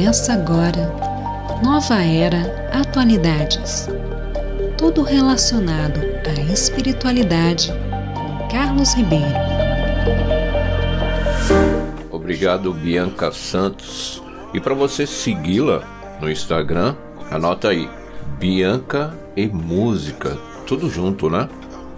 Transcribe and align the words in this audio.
Começa 0.00 0.32
agora. 0.32 0.90
Nova 1.62 2.02
Era 2.02 2.70
Atualidades. 2.72 3.86
Tudo 4.78 5.02
relacionado 5.02 6.00
à 6.26 6.40
espiritualidade 6.50 7.70
com 8.14 8.48
Carlos 8.48 8.94
Ribeiro. 8.94 9.26
Obrigado, 12.10 12.72
Bianca 12.72 13.30
Santos. 13.30 14.22
E 14.54 14.58
para 14.58 14.72
você 14.72 15.06
segui-la 15.06 15.86
no 16.18 16.30
Instagram, 16.30 16.96
anota 17.30 17.68
aí: 17.68 17.86
Bianca 18.38 19.14
e 19.36 19.46
Música. 19.48 20.38
Tudo 20.66 20.88
junto, 20.88 21.28
né? 21.28 21.46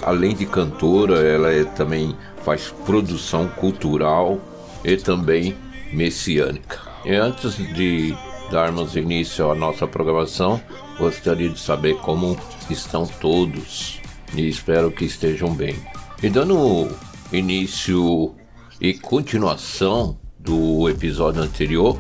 Além 0.03 0.35
de 0.35 0.45
cantora, 0.45 1.21
ela 1.21 1.53
é, 1.53 1.63
também 1.63 2.17
faz 2.45 2.75
produção 2.85 3.47
cultural 3.47 4.41
e 4.85 4.97
também 4.97 5.57
messiânica. 5.93 6.92
E 7.05 7.15
antes 7.17 7.57
de 7.57 8.17
darmos 8.51 8.95
início 8.95 9.51
à 9.51 9.55
nossa 9.55 9.87
programação, 9.89 10.61
gostaria 10.99 11.49
de 11.49 11.59
saber 11.59 11.97
como 11.97 12.37
estão 12.71 13.07
todos 13.07 14.01
e 14.35 14.49
espero 14.49 14.91
que 14.93 15.05
estejam 15.05 15.53
bem. 15.53 15.75
E 16.23 16.29
dando 16.29 16.89
início 17.33 18.35
e 18.81 18.95
continuação 18.95 20.17
do 20.39 20.89
episódio 20.89 21.43
anterior, 21.43 21.99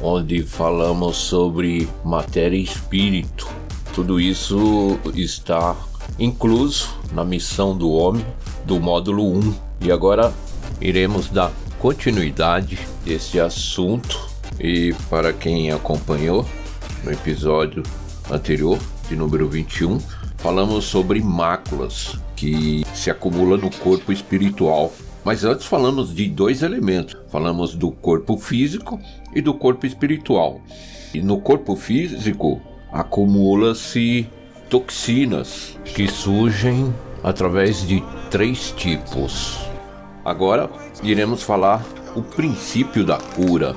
onde 0.00 0.42
falamos 0.42 1.16
sobre 1.16 1.88
matéria 2.04 2.56
e 2.56 2.62
espírito. 2.62 3.48
Tudo 3.92 4.20
isso 4.20 4.98
está 5.14 5.76
incluso 6.18 6.90
na 7.12 7.24
missão 7.24 7.76
do 7.76 7.90
homem 7.90 8.24
do 8.64 8.78
módulo 8.78 9.36
1. 9.36 9.54
E 9.80 9.90
agora 9.90 10.32
iremos 10.80 11.28
dar 11.28 11.52
continuidade 11.80 12.78
desse 13.04 13.40
assunto 13.40 14.33
e 14.58 14.94
para 15.10 15.32
quem 15.32 15.70
acompanhou 15.70 16.46
no 17.02 17.12
episódio 17.12 17.82
anterior, 18.30 18.78
de 19.08 19.16
número 19.16 19.48
21, 19.48 19.98
falamos 20.38 20.84
sobre 20.84 21.20
máculas 21.20 22.18
que 22.34 22.84
se 22.94 23.10
acumulam 23.10 23.58
no 23.58 23.70
corpo 23.70 24.12
espiritual. 24.12 24.92
Mas 25.24 25.44
antes 25.44 25.66
falamos 25.66 26.14
de 26.14 26.28
dois 26.28 26.62
elementos. 26.62 27.16
Falamos 27.30 27.74
do 27.74 27.90
corpo 27.90 28.36
físico 28.36 29.00
e 29.34 29.40
do 29.40 29.54
corpo 29.54 29.86
espiritual. 29.86 30.60
E 31.12 31.22
no 31.22 31.40
corpo 31.40 31.76
físico 31.76 32.60
acumula-se 32.92 34.26
toxinas 34.68 35.78
que 35.84 36.08
surgem 36.08 36.92
através 37.22 37.86
de 37.86 38.02
três 38.30 38.72
tipos. 38.72 39.58
Agora 40.24 40.70
iremos 41.02 41.42
falar 41.42 41.84
o 42.14 42.22
princípio 42.22 43.04
da 43.04 43.18
cura 43.18 43.74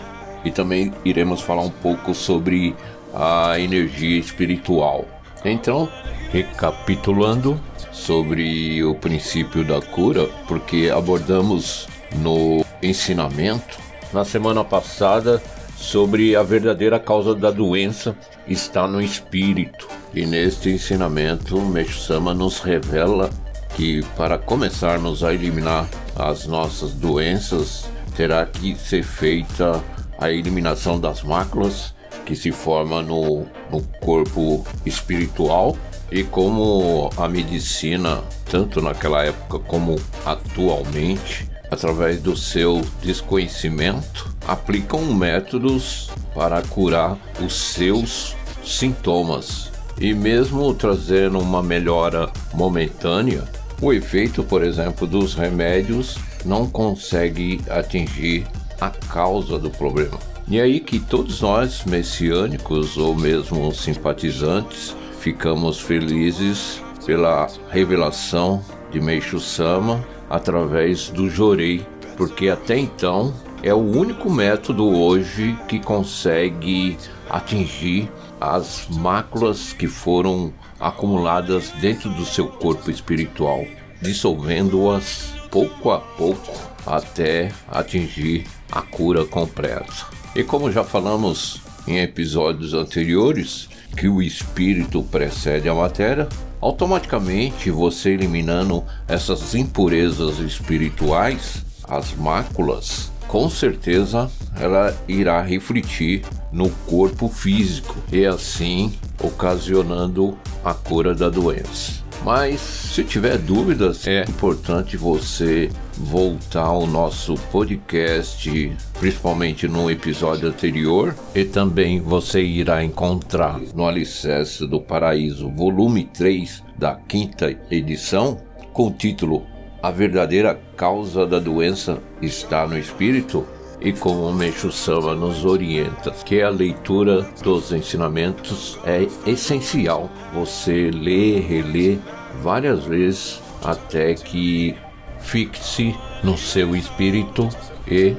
e 0.48 0.52
também 0.52 0.94
iremos 1.04 1.42
falar 1.42 1.64
um 1.64 1.70
pouco 1.70 2.14
sobre 2.14 2.76
a 3.14 3.60
energia 3.60 4.18
espiritual. 4.18 5.06
Então, 5.44 5.90
recapitulando 6.32 7.60
sobre 7.92 8.84
o 8.84 8.96
princípio 8.96 9.64
da 9.64 9.82
cura, 9.82 10.28
porque 10.48 10.92
abordamos 10.94 11.88
no 12.16 12.66
ensinamento 12.82 13.78
na 14.14 14.24
semana 14.24 14.64
passada 14.64 15.42
sobre 15.76 16.36
a 16.36 16.44
verdadeira 16.44 17.00
causa 17.00 17.36
da 17.36 17.52
doença 17.52 18.16
está 18.48 18.88
no 18.88 19.02
espírito. 19.02 19.88
E 20.14 20.26
neste 20.26 20.70
ensinamento, 20.70 21.60
Meixo 21.60 22.00
Sama 22.00 22.34
nos 22.34 22.60
revela 22.60 23.30
que 23.76 24.04
para 24.16 24.38
começarmos 24.38 25.24
a 25.24 25.34
eliminar 25.34 25.88
as 26.16 26.48
nossas 26.48 26.94
doenças, 26.94 27.90
terá 28.16 28.46
que 28.46 28.76
ser 28.76 29.04
feita 29.04 29.84
a 30.18 30.32
eliminação 30.32 31.00
das 31.00 31.24
máculas 31.24 31.94
que 32.26 32.36
se 32.36 32.52
forma 32.52 33.02
no, 33.02 33.46
no 33.72 33.82
corpo 34.02 34.66
espiritual 34.86 35.78
e 36.12 36.24
como 36.24 37.10
a 37.18 37.28
medicina, 37.28 38.22
tanto 38.50 38.82
naquela 38.82 39.24
época 39.24 39.60
como 39.60 39.96
atualmente, 40.26 41.50
através 41.70 42.22
do 42.22 42.36
seu 42.36 42.82
desconhecimento, 43.02 44.34
aplicam 44.48 45.02
métodos 45.14 46.10
para 46.34 46.62
curar 46.62 47.18
os 47.42 47.54
seus 47.54 48.36
sintomas. 48.64 49.72
E 50.00 50.14
mesmo 50.14 50.74
trazendo 50.74 51.40
uma 51.40 51.64
melhora 51.64 52.30
momentânea, 52.54 53.44
o 53.82 53.92
efeito, 53.92 54.44
por 54.44 54.64
exemplo, 54.64 55.06
dos 55.06 55.34
remédios 55.34 56.18
não 56.46 56.68
consegue 56.68 57.62
atingir 57.70 58.46
a 58.80 58.90
causa 58.90 59.58
do 59.58 59.70
problema. 59.70 60.18
E 60.48 60.60
é 60.60 60.62
aí 60.62 60.80
que 60.80 61.00
todos 61.00 61.42
nós, 61.42 61.84
messiânicos 61.84 62.98
ou 62.98 63.14
mesmo 63.16 63.74
simpatizantes, 63.74 64.96
ficamos 65.20 65.80
felizes 65.80 66.82
pela 67.06 67.48
revelação 67.70 68.64
de 68.92 69.02
Meixo 69.02 69.40
Sama 69.40 70.06
através 70.30 71.10
do 71.10 71.30
Jorei, 71.30 71.86
porque 72.16 72.50
até 72.50 72.78
então 72.78 73.34
é 73.62 73.74
o 73.74 73.78
único 73.78 74.30
método 74.30 74.88
hoje 74.88 75.58
que 75.68 75.80
consegue 75.80 76.98
atingir 77.30 78.10
as 78.40 78.88
máculas 78.90 79.74
que 79.74 79.88
foram 79.88 80.54
acumuladas 80.80 81.72
dentro 81.82 82.10
do 82.12 82.24
seu 82.24 82.48
corpo 82.48 82.90
espiritual, 82.92 83.66
dissolvendo-as 84.02 85.34
pouco 85.50 85.92
a 85.92 86.00
pouco 86.00 86.54
até 86.86 87.52
atingir 87.68 88.46
a 88.72 88.82
cura 88.82 89.26
completa. 89.26 90.08
E 90.36 90.44
como 90.44 90.72
já 90.72 90.84
falamos 90.84 91.62
em 91.88 92.00
episódios 92.00 92.74
anteriores, 92.74 93.70
que 93.96 94.08
o 94.08 94.22
espírito 94.22 95.02
precede 95.04 95.68
a 95.70 95.74
matéria, 95.74 96.28
automaticamente 96.62 97.72
você 97.72 98.12
eliminando 98.12 98.84
essas 99.08 99.56
impurezas 99.56 100.40
espirituais, 100.40 101.66
as 101.88 102.14
máculas, 102.14 103.12
com 103.28 103.50
certeza 103.50 104.30
ela 104.60 104.96
irá 105.08 105.42
refletir 105.42 106.24
no 106.52 106.70
corpo 106.70 107.28
físico 107.28 107.96
e 108.12 108.26
assim 108.26 108.94
ocasionando 109.22 110.38
a 110.64 110.74
cura 110.74 111.14
da 111.14 111.30
doença. 111.30 112.07
Mas 112.24 112.60
se 112.60 113.04
tiver 113.04 113.38
dúvidas, 113.38 114.06
é 114.08 114.24
importante 114.24 114.98
você 114.98 115.70
voltar 115.98 116.64
ao 116.64 116.86
nosso 116.86 117.36
podcast, 117.52 118.76
principalmente 119.00 119.68
no 119.68 119.90
episódio 119.90 120.50
anterior, 120.50 121.16
e 121.34 121.46
também 121.46 122.02
você 122.02 122.42
irá 122.42 122.84
encontrar 122.84 123.60
no 123.74 123.88
Alicerce 123.88 124.68
do 124.68 124.82
Paraíso, 124.82 125.50
volume 125.50 126.04
3 126.06 126.64
da 126.78 126.96
quinta 126.96 127.56
edição, 127.72 128.42
com 128.74 128.88
o 128.88 128.92
título 128.92 129.44
A 129.82 129.90
verdadeira 129.90 130.60
causa 130.76 131.26
da 131.26 131.40
doença 131.40 132.00
está 132.22 132.68
no 132.68 132.78
espírito 132.78 133.46
e 133.80 133.94
como 133.94 134.28
o 134.28 134.34
Meixo 134.34 134.72
Sama 134.72 135.14
nos 135.14 135.46
orienta, 135.46 136.12
que 136.12 136.42
a 136.42 136.50
leitura 136.50 137.22
dos 137.44 137.72
ensinamentos 137.72 138.78
é 138.84 139.08
essencial. 139.30 140.10
Você 140.34 140.90
lê, 140.92 141.40
relê 141.40 141.98
várias 142.42 142.84
vezes 142.86 143.42
até 143.64 144.14
que 144.14 144.76
fixe 145.20 145.96
no 146.24 146.38
seu 146.38 146.76
espírito 146.76 147.50
e 147.88 148.16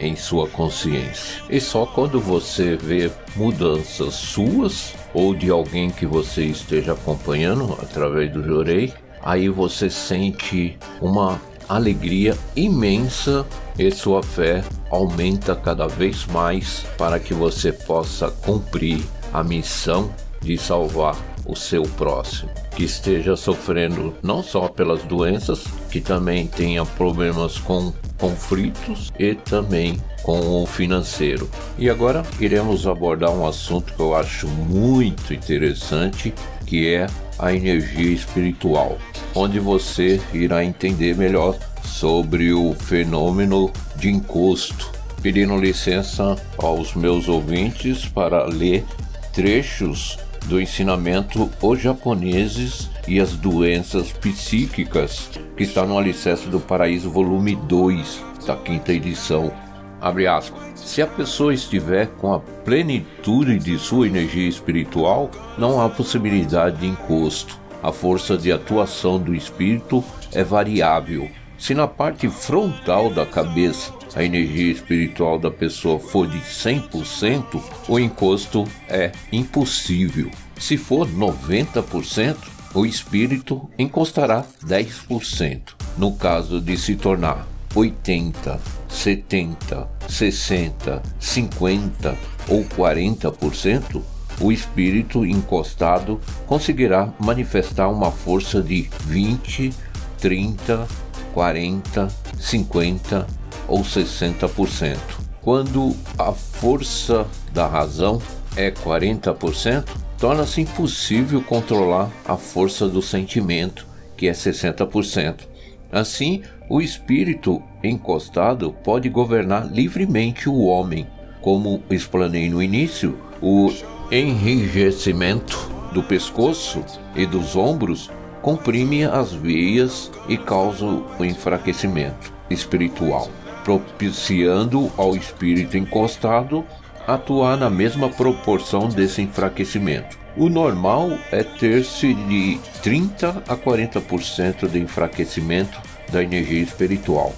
em 0.00 0.14
sua 0.14 0.48
consciência. 0.48 1.42
E 1.50 1.60
só 1.60 1.84
quando 1.84 2.20
você 2.20 2.76
vê 2.76 3.10
mudanças 3.34 4.14
suas 4.14 4.94
ou 5.12 5.34
de 5.34 5.50
alguém 5.50 5.90
que 5.90 6.06
você 6.06 6.44
esteja 6.44 6.92
acompanhando 6.92 7.76
através 7.82 8.32
do 8.32 8.42
Jorei, 8.42 8.92
aí 9.22 9.48
você 9.48 9.90
sente 9.90 10.78
uma 11.00 11.40
alegria 11.68 12.36
imensa 12.56 13.44
e 13.78 13.90
sua 13.90 14.22
fé 14.22 14.64
aumenta 14.90 15.54
cada 15.54 15.86
vez 15.86 16.26
mais 16.26 16.84
para 16.96 17.20
que 17.20 17.32
você 17.32 17.72
possa 17.72 18.30
cumprir 18.30 19.04
a 19.32 19.44
missão 19.44 20.10
de 20.40 20.56
salvar 20.56 21.16
o 21.46 21.56
seu 21.56 21.82
próximo, 21.82 22.50
que 22.76 22.84
esteja 22.84 23.34
sofrendo 23.36 24.14
não 24.22 24.42
só 24.42 24.68
pelas 24.68 25.02
doenças, 25.04 25.64
que 25.90 26.00
também 26.00 26.46
tenha 26.46 26.84
problemas 26.84 27.58
com 27.58 27.92
conflitos 28.18 29.10
e 29.18 29.34
também 29.34 29.98
com 30.22 30.62
o 30.62 30.66
financeiro. 30.66 31.48
E 31.78 31.88
agora 31.88 32.22
iremos 32.38 32.86
abordar 32.86 33.30
um 33.30 33.46
assunto 33.46 33.94
que 33.94 34.00
eu 34.00 34.14
acho 34.14 34.46
muito 34.46 35.32
interessante, 35.32 36.34
que 36.66 36.94
é 36.94 37.06
a 37.38 37.52
energia 37.52 38.10
espiritual, 38.10 38.98
onde 39.34 39.58
você 39.60 40.20
irá 40.32 40.64
entender 40.64 41.16
melhor 41.16 41.56
sobre 41.84 42.52
o 42.52 42.74
fenômeno 42.74 43.70
de 43.96 44.08
encosto. 44.10 44.90
Pedindo 45.22 45.56
licença 45.56 46.36
aos 46.56 46.94
meus 46.94 47.28
ouvintes 47.28 48.06
para 48.06 48.44
ler 48.44 48.84
trechos 49.32 50.18
do 50.46 50.60
ensinamento 50.60 51.50
Os 51.60 51.80
Japoneses 51.80 52.88
e 53.06 53.20
as 53.20 53.32
Doenças 53.32 54.12
Psíquicas, 54.12 55.30
que 55.56 55.64
está 55.64 55.84
no 55.84 55.98
Alicerce 55.98 56.48
do 56.48 56.60
Paraíso, 56.60 57.10
volume 57.10 57.56
2, 57.56 58.24
da 58.46 58.56
quinta 58.56 58.92
edição. 58.92 59.52
Abre 60.00 60.26
aspas. 60.26 60.77
Se 60.88 61.02
a 61.02 61.06
pessoa 61.06 61.52
estiver 61.52 62.06
com 62.16 62.32
a 62.32 62.40
plenitude 62.40 63.58
de 63.58 63.78
sua 63.78 64.06
energia 64.06 64.48
espiritual, 64.48 65.30
não 65.58 65.78
há 65.78 65.86
possibilidade 65.86 66.78
de 66.78 66.86
encosto. 66.86 67.58
A 67.82 67.92
força 67.92 68.38
de 68.38 68.50
atuação 68.50 69.18
do 69.18 69.34
espírito 69.34 70.02
é 70.32 70.42
variável. 70.42 71.28
Se 71.58 71.74
na 71.74 71.86
parte 71.86 72.26
frontal 72.30 73.10
da 73.10 73.26
cabeça 73.26 73.92
a 74.16 74.24
energia 74.24 74.72
espiritual 74.72 75.38
da 75.38 75.50
pessoa 75.50 76.00
for 76.00 76.26
de 76.26 76.38
100%, 76.38 77.62
o 77.86 77.98
encosto 77.98 78.64
é 78.88 79.12
impossível. 79.30 80.30
Se 80.58 80.78
for 80.78 81.06
90%, 81.06 82.34
o 82.74 82.86
espírito 82.86 83.68
encostará 83.78 84.42
10%. 84.64 85.74
No 85.98 86.16
caso 86.16 86.62
de 86.62 86.78
se 86.78 86.96
tornar 86.96 87.57
80, 87.74 88.60
70, 88.88 89.88
60, 90.08 91.02
50 91.18 92.16
ou 92.48 92.64
40%, 92.64 94.02
o 94.40 94.52
espírito 94.52 95.26
encostado 95.26 96.20
conseguirá 96.46 97.12
manifestar 97.18 97.88
uma 97.88 98.10
força 98.10 98.62
de 98.62 98.88
20, 99.06 99.72
30, 100.18 100.86
40, 101.34 102.08
50 102.38 103.26
ou 103.66 103.82
60%. 103.82 104.96
Quando 105.42 105.94
a 106.18 106.32
força 106.32 107.26
da 107.52 107.66
razão 107.66 108.20
é 108.56 108.70
40%, 108.70 109.84
torna-se 110.18 110.60
impossível 110.60 111.42
controlar 111.42 112.10
a 112.26 112.36
força 112.36 112.88
do 112.88 113.00
sentimento, 113.00 113.86
que 114.16 114.28
é 114.28 114.32
60%. 114.32 115.46
Assim, 115.90 116.42
o 116.68 116.80
espírito 116.80 117.62
encostado 117.82 118.72
pode 118.84 119.08
governar 119.08 119.66
livremente 119.66 120.48
o 120.48 120.64
homem. 120.64 121.06
Como 121.40 121.82
explanei 121.90 122.50
no 122.50 122.62
início, 122.62 123.16
o 123.40 123.72
enrijecimento 124.10 125.70
do 125.92 126.02
pescoço 126.02 126.84
e 127.14 127.24
dos 127.24 127.56
ombros 127.56 128.10
comprime 128.42 129.04
as 129.04 129.32
veias 129.32 130.10
e 130.28 130.36
causa 130.36 130.84
o 130.84 131.24
enfraquecimento 131.24 132.32
espiritual, 132.50 133.30
propiciando 133.64 134.90
ao 134.96 135.16
espírito 135.16 135.76
encostado 135.76 136.64
atuar 137.06 137.56
na 137.56 137.70
mesma 137.70 138.10
proporção 138.10 138.88
desse 138.88 139.22
enfraquecimento. 139.22 140.18
O 140.36 140.48
normal 140.48 141.10
é 141.32 141.42
ter-se 141.42 142.12
de 142.14 142.60
30 142.82 143.42
a 143.48 143.56
40% 143.56 144.68
de 144.68 144.78
enfraquecimento 144.78 145.80
da 146.10 146.22
energia 146.22 146.62
espiritual, 146.62 147.34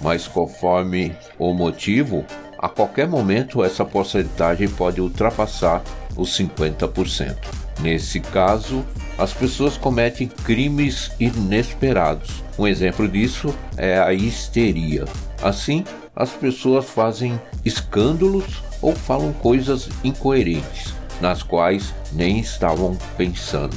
mas 0.00 0.26
conforme 0.26 1.14
o 1.38 1.52
motivo, 1.52 2.24
a 2.58 2.68
qualquer 2.68 3.06
momento 3.06 3.62
essa 3.62 3.84
porcentagem 3.84 4.68
pode 4.68 5.00
ultrapassar 5.00 5.82
os 6.16 6.30
50%. 6.38 7.36
Nesse 7.80 8.20
caso, 8.20 8.84
as 9.18 9.32
pessoas 9.32 9.76
cometem 9.76 10.28
crimes 10.28 11.10
inesperados. 11.18 12.42
Um 12.58 12.66
exemplo 12.66 13.08
disso 13.08 13.54
é 13.76 13.98
a 13.98 14.12
histeria. 14.12 15.04
Assim, 15.42 15.84
as 16.14 16.30
pessoas 16.30 16.86
fazem 16.86 17.40
escândalos 17.64 18.62
ou 18.80 18.94
falam 18.94 19.32
coisas 19.32 19.88
incoerentes, 20.02 20.94
nas 21.20 21.42
quais 21.42 21.92
nem 22.12 22.38
estavam 22.38 22.96
pensando. 23.16 23.76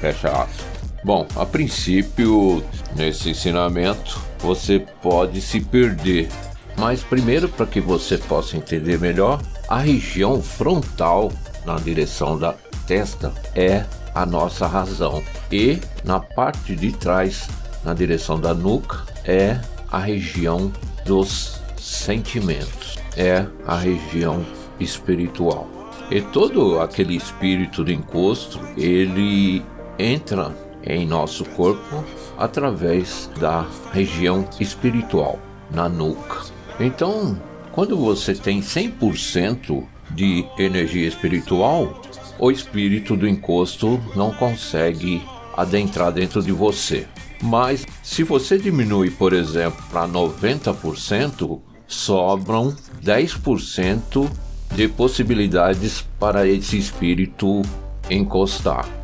Fecha 0.00 0.28
aspas. 0.28 0.71
Bom, 1.04 1.26
a 1.34 1.44
princípio, 1.44 2.62
nesse 2.94 3.30
ensinamento, 3.30 4.20
você 4.38 4.78
pode 5.02 5.40
se 5.40 5.60
perder. 5.60 6.28
Mas 6.76 7.02
primeiro, 7.02 7.48
para 7.48 7.66
que 7.66 7.80
você 7.80 8.16
possa 8.16 8.56
entender 8.56 8.98
melhor, 9.00 9.42
a 9.68 9.78
região 9.78 10.40
frontal 10.40 11.32
na 11.66 11.76
direção 11.76 12.38
da 12.38 12.54
testa 12.86 13.32
é 13.54 13.84
a 14.14 14.24
nossa 14.24 14.66
razão 14.66 15.22
e 15.50 15.78
na 16.04 16.20
parte 16.20 16.76
de 16.76 16.92
trás, 16.92 17.48
na 17.84 17.94
direção 17.94 18.38
da 18.38 18.54
nuca, 18.54 19.04
é 19.24 19.58
a 19.90 19.98
região 19.98 20.72
dos 21.04 21.60
sentimentos, 21.76 22.96
é 23.16 23.44
a 23.66 23.76
região 23.76 24.44
espiritual. 24.78 25.68
E 26.10 26.20
todo 26.20 26.80
aquele 26.80 27.16
espírito 27.16 27.84
de 27.84 27.92
encosto, 27.92 28.60
ele 28.76 29.64
entra 29.98 30.54
em 30.84 31.06
nosso 31.06 31.44
corpo 31.44 32.04
através 32.38 33.30
da 33.38 33.66
região 33.92 34.46
espiritual, 34.60 35.38
na 35.70 35.88
nuca. 35.88 36.40
Então, 36.80 37.38
quando 37.70 37.96
você 37.96 38.34
tem 38.34 38.60
100% 38.60 39.84
de 40.10 40.44
energia 40.58 41.06
espiritual, 41.08 42.00
o 42.38 42.50
espírito 42.50 43.16
do 43.16 43.28
encosto 43.28 44.00
não 44.16 44.32
consegue 44.32 45.22
adentrar 45.56 46.12
dentro 46.12 46.42
de 46.42 46.52
você. 46.52 47.06
Mas 47.42 47.86
se 48.02 48.22
você 48.22 48.58
diminui, 48.58 49.10
por 49.10 49.32
exemplo, 49.32 49.82
para 49.90 50.06
90%, 50.06 51.60
sobram 51.86 52.74
10% 53.02 54.30
de 54.74 54.88
possibilidades 54.88 56.04
para 56.18 56.46
esse 56.46 56.78
espírito 56.78 57.62
encostar. 58.08 59.01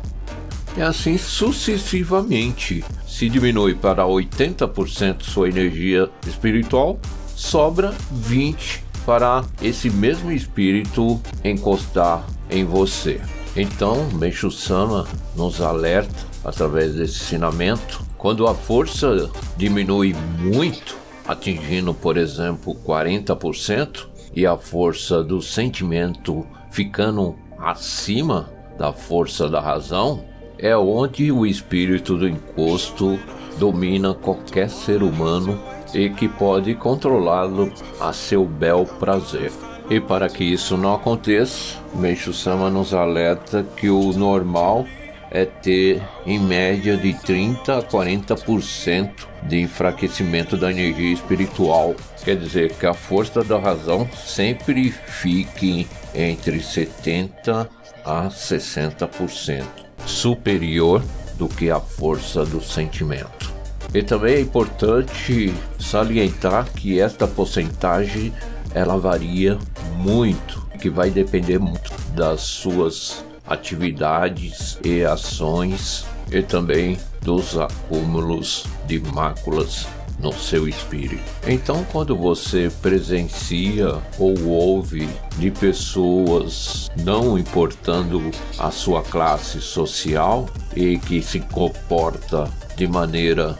E 0.79 0.81
assim 0.81 1.17
sucessivamente. 1.17 2.85
Se 3.05 3.27
diminui 3.27 3.75
para 3.75 4.05
80% 4.05 5.23
sua 5.23 5.49
energia 5.49 6.09
espiritual, 6.25 6.97
sobra 7.35 7.93
20 8.09 8.85
para 9.05 9.43
esse 9.61 9.89
mesmo 9.89 10.31
espírito 10.31 11.19
encostar 11.43 12.25
em 12.49 12.63
você. 12.63 13.19
Então, 13.57 14.09
Meixo 14.13 14.49
Sama 14.49 15.05
nos 15.35 15.59
alerta 15.59 16.25
através 16.45 16.93
desse 16.93 17.25
ensinamento, 17.25 18.01
quando 18.17 18.47
a 18.47 18.55
força 18.55 19.29
diminui 19.57 20.15
muito, 20.37 20.95
atingindo, 21.27 21.93
por 21.93 22.15
exemplo, 22.15 22.73
40%, 22.85 24.07
e 24.33 24.45
a 24.45 24.55
força 24.55 25.21
do 25.21 25.41
sentimento 25.41 26.47
ficando 26.71 27.35
acima 27.57 28.49
da 28.77 28.93
força 28.93 29.49
da 29.49 29.59
razão, 29.59 30.23
é 30.61 30.75
onde 30.75 31.31
o 31.31 31.45
espírito 31.45 32.17
do 32.17 32.27
encosto 32.27 33.17
domina 33.57 34.13
qualquer 34.13 34.69
ser 34.69 35.01
humano 35.01 35.59
e 35.93 36.09
que 36.09 36.27
pode 36.27 36.75
controlá-lo 36.75 37.71
a 37.99 38.11
seu 38.13 38.45
bel 38.45 38.85
prazer. 38.99 39.51
E 39.89 39.99
para 39.99 40.29
que 40.29 40.43
isso 40.43 40.77
não 40.77 40.93
aconteça, 40.93 41.77
Meixo 41.95 42.33
Sama 42.33 42.69
nos 42.69 42.93
alerta 42.93 43.65
que 43.75 43.89
o 43.89 44.13
normal 44.13 44.85
é 45.31 45.45
ter 45.45 46.01
em 46.25 46.39
média 46.39 46.97
de 46.97 47.13
30 47.13 47.77
a 47.77 47.83
40% 47.83 49.11
de 49.43 49.61
enfraquecimento 49.61 50.57
da 50.57 50.71
energia 50.71 51.13
espiritual. 51.13 51.95
Quer 52.23 52.35
dizer 52.35 52.73
que 52.73 52.85
a 52.85 52.93
força 52.93 53.43
da 53.43 53.57
razão 53.57 54.07
sempre 54.13 54.91
fique 54.91 55.87
entre 56.13 56.59
70 56.61 57.69
a 58.03 58.27
60% 58.27 59.88
superior 60.05 61.01
do 61.37 61.47
que 61.47 61.69
a 61.69 61.79
força 61.79 62.45
do 62.45 62.61
sentimento. 62.61 63.53
E 63.93 64.03
também 64.03 64.35
é 64.35 64.41
importante 64.41 65.53
salientar 65.79 66.71
que 66.71 66.99
esta 66.99 67.27
porcentagem 67.27 68.33
ela 68.73 68.97
varia 68.97 69.57
muito, 69.97 70.61
que 70.79 70.89
vai 70.89 71.09
depender 71.09 71.57
muito 71.57 71.91
das 72.13 72.41
suas 72.41 73.25
atividades 73.47 74.77
e 74.83 75.03
ações 75.03 76.05
e 76.31 76.41
também 76.43 76.97
dos 77.21 77.57
acúmulos 77.57 78.65
de 78.85 78.99
máculas 78.99 79.87
no 80.19 80.33
seu 80.33 80.67
espírito. 80.67 81.23
Então, 81.47 81.85
quando 81.91 82.15
você 82.15 82.71
presencia 82.81 83.95
ou 84.17 84.37
ouve 84.45 85.07
de 85.37 85.49
pessoas 85.49 86.89
não 87.03 87.37
importando 87.37 88.29
a 88.57 88.71
sua 88.71 89.01
classe 89.01 89.61
social 89.61 90.47
e 90.75 90.97
que 90.97 91.21
se 91.21 91.39
comporta 91.39 92.49
de 92.75 92.87
maneira 92.87 93.57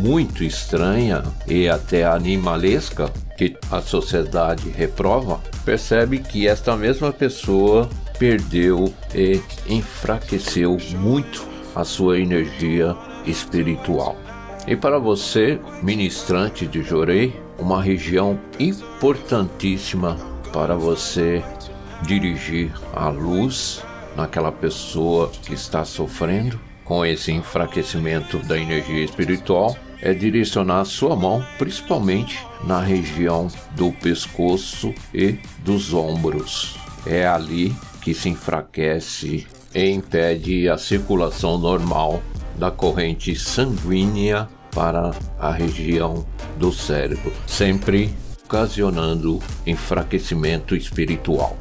muito 0.00 0.44
estranha 0.44 1.22
e 1.46 1.68
até 1.68 2.04
animalesca 2.04 3.10
que 3.36 3.56
a 3.70 3.80
sociedade 3.80 4.68
reprova, 4.68 5.40
percebe 5.64 6.18
que 6.18 6.46
esta 6.46 6.76
mesma 6.76 7.12
pessoa 7.12 7.88
perdeu 8.18 8.92
e 9.14 9.40
enfraqueceu 9.66 10.76
muito 10.96 11.46
a 11.74 11.84
sua 11.84 12.18
energia 12.18 12.94
espiritual. 13.26 14.16
E 14.66 14.76
para 14.76 14.98
você, 14.98 15.58
ministrante 15.82 16.66
de 16.66 16.82
Jorei, 16.82 17.34
uma 17.58 17.82
região 17.82 18.38
importantíssima 18.60 20.16
para 20.52 20.74
você 20.76 21.42
dirigir 22.02 22.72
a 22.92 23.08
luz 23.08 23.82
naquela 24.16 24.52
pessoa 24.52 25.30
que 25.42 25.54
está 25.54 25.84
sofrendo 25.84 26.60
com 26.84 27.04
esse 27.04 27.32
enfraquecimento 27.32 28.38
da 28.40 28.58
energia 28.58 29.04
espiritual 29.04 29.76
é 30.00 30.12
direcionar 30.12 30.84
sua 30.84 31.14
mão 31.14 31.44
principalmente 31.58 32.44
na 32.64 32.80
região 32.80 33.48
do 33.76 33.92
pescoço 33.92 34.92
e 35.14 35.38
dos 35.58 35.94
ombros. 35.94 36.76
É 37.06 37.26
ali 37.26 37.74
que 38.00 38.12
se 38.12 38.28
enfraquece 38.28 39.46
e 39.74 39.90
impede 39.90 40.68
a 40.68 40.76
circulação 40.76 41.56
normal 41.56 42.22
da 42.56 42.70
corrente 42.70 43.34
sanguínea 43.36 44.48
para 44.74 45.12
a 45.38 45.50
região 45.50 46.26
do 46.58 46.72
cérebro, 46.72 47.32
sempre 47.46 48.14
ocasionando 48.44 49.40
enfraquecimento 49.66 50.76
espiritual. 50.76 51.56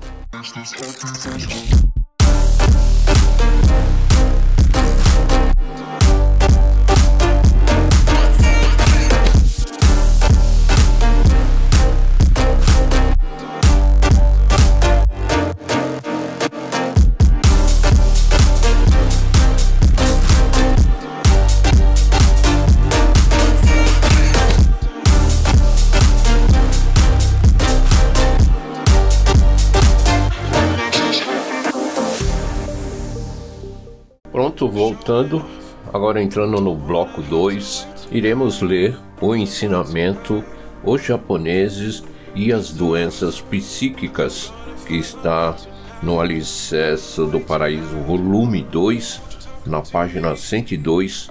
Voltando, 35.11 35.45
agora 35.93 36.23
entrando 36.23 36.61
no 36.61 36.73
bloco 36.73 37.21
2, 37.21 38.07
iremos 38.11 38.61
ler 38.61 38.97
o 39.19 39.35
ensinamento 39.35 40.41
Os 40.83 41.03
japoneses 41.03 42.01
e 42.33 42.53
as 42.53 42.71
doenças 42.71 43.41
psíquicas, 43.41 44.53
que 44.87 44.95
está 44.95 45.55
no 46.01 46.21
Alicerce 46.21 47.23
do 47.27 47.41
Paraíso, 47.41 47.97
volume 48.07 48.63
2, 48.63 49.21
na 49.65 49.81
página 49.81 50.33
102 50.33 51.29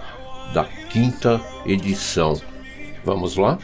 da 0.52 0.64
quinta 0.64 1.40
edição. 1.64 2.38
Vamos 3.02 3.36
lá? 3.36 3.58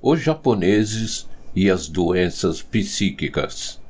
Os 0.00 0.20
japoneses 0.20 1.28
e 1.56 1.68
as 1.68 1.88
doenças 1.88 2.62
psíquicas. 2.62 3.80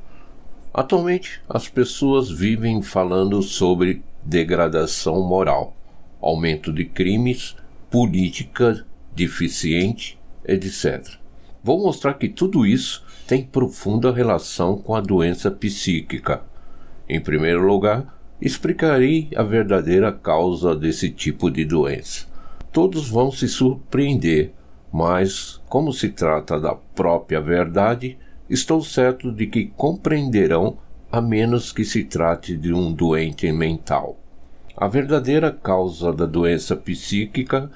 Atualmente, 0.73 1.43
as 1.49 1.69
pessoas 1.69 2.31
vivem 2.31 2.81
falando 2.81 3.43
sobre 3.43 4.03
degradação 4.25 5.23
moral, 5.23 5.77
aumento 6.21 6.73
de 6.73 6.85
crimes, 6.85 7.57
política 7.91 8.85
deficiente, 9.15 10.19
etc. 10.45 11.19
Vou 11.63 11.83
mostrar 11.83 12.15
que 12.15 12.29
tudo 12.29 12.65
isso 12.67 13.05
tem 13.27 13.45
profunda 13.45 14.13
relação 14.13 14.79
com 14.79 14.95
a 14.95 15.01
doença 15.01 15.51
psíquica. 15.51 16.43
Em 17.09 17.21
primeiro 17.21 17.67
lugar, 17.67 18.19
explicarei 18.41 19.29
a 19.37 19.43
verdadeira 19.43 20.11
causa 20.13 20.75
desse 20.75 21.11
tipo 21.11 21.51
de 21.51 21.65
doença. 21.65 22.27
Todos 22.73 23.09
vão 23.09 23.31
se 23.31 23.49
surpreender, 23.49 24.53
mas, 24.93 25.61
como 25.69 25.93
se 25.93 26.09
trata 26.09 26.59
da 26.59 26.75
própria 26.75 27.41
verdade, 27.41 28.17
estou 28.49 28.83
certo 28.83 29.31
de 29.31 29.47
que 29.47 29.67
compreenderão 29.67 30.79
a 31.13 31.21
menos 31.21 31.73
que 31.73 31.85
se 31.85 32.05
trate 32.05 32.57
de 32.57 32.73
um 32.73 32.93
doente 32.93 33.51
mental. 33.51 34.19
A 34.77 34.87
verdadeira 34.87 35.51
causa 35.51 36.13
da 36.13 36.25
doença 36.25 36.77
psíquica 36.77 37.71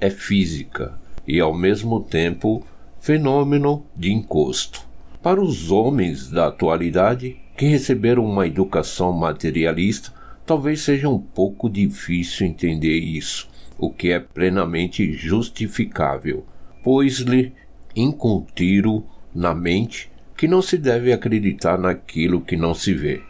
é 0.00 0.08
física 0.08 0.94
e, 1.26 1.40
ao 1.40 1.52
mesmo 1.52 2.00
tempo, 2.00 2.64
fenômeno 3.00 3.84
de 3.94 4.12
encosto. 4.12 4.86
Para 5.20 5.40
os 5.40 5.72
homens 5.72 6.30
da 6.30 6.46
atualidade, 6.46 7.36
que 7.56 7.66
receberam 7.66 8.24
uma 8.24 8.46
educação 8.46 9.12
materialista, 9.12 10.12
talvez 10.44 10.82
seja 10.82 11.08
um 11.08 11.18
pouco 11.18 11.68
difícil 11.68 12.46
entender 12.46 12.98
isso, 12.98 13.48
o 13.76 13.90
que 13.90 14.12
é 14.12 14.20
plenamente 14.20 15.12
justificável, 15.12 16.44
pois-lhe 16.84 17.52
incutiram 17.96 19.02
na 19.34 19.54
mente 19.54 20.10
que 20.36 20.46
não 20.46 20.60
se 20.60 20.76
deve 20.76 21.12
acreditar 21.12 21.78
naquilo 21.78 22.40
que 22.40 22.56
não 22.56 22.74
se 22.74 22.92
vê. 22.92 23.22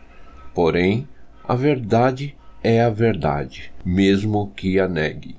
Porém, 0.54 1.06
a 1.44 1.54
verdade 1.54 2.34
é 2.62 2.82
a 2.82 2.90
verdade, 2.90 3.72
mesmo 3.84 4.52
que 4.56 4.80
a 4.80 4.88
negue. 4.88 5.36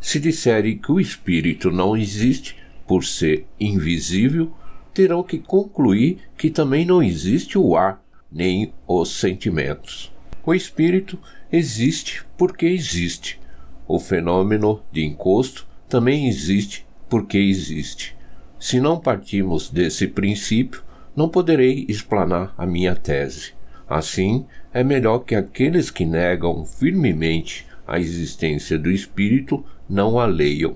Se 0.00 0.20
disserem 0.20 0.76
que 0.76 0.92
o 0.92 1.00
espírito 1.00 1.70
não 1.70 1.96
existe 1.96 2.56
por 2.86 3.04
ser 3.04 3.46
invisível, 3.58 4.52
terão 4.92 5.22
que 5.22 5.38
concluir 5.38 6.18
que 6.36 6.50
também 6.50 6.84
não 6.84 7.02
existe 7.02 7.58
o 7.58 7.76
ar 7.76 8.02
nem 8.30 8.72
os 8.86 9.18
sentimentos. 9.18 10.12
O 10.44 10.54
espírito 10.54 11.18
existe 11.50 12.24
porque 12.36 12.66
existe. 12.66 13.40
O 13.88 13.98
fenômeno 13.98 14.82
de 14.92 15.04
encosto 15.04 15.66
também 15.88 16.28
existe 16.28 16.86
porque 17.08 17.38
existe. 17.38 18.16
Se 18.58 18.80
não 18.80 18.98
partirmos 18.98 19.70
desse 19.70 20.06
princípio, 20.06 20.82
não 21.16 21.28
poderei 21.28 21.86
explanar 21.88 22.54
a 22.58 22.66
minha 22.66 22.94
tese. 22.94 23.54
Assim, 23.88 24.46
é 24.72 24.84
melhor 24.84 25.20
que 25.20 25.34
aqueles 25.34 25.90
que 25.90 26.04
negam 26.04 26.64
firmemente 26.64 27.66
a 27.86 27.98
existência 27.98 28.78
do 28.78 28.90
espírito 28.90 29.64
não 29.88 30.18
a 30.18 30.26
leiam. 30.26 30.74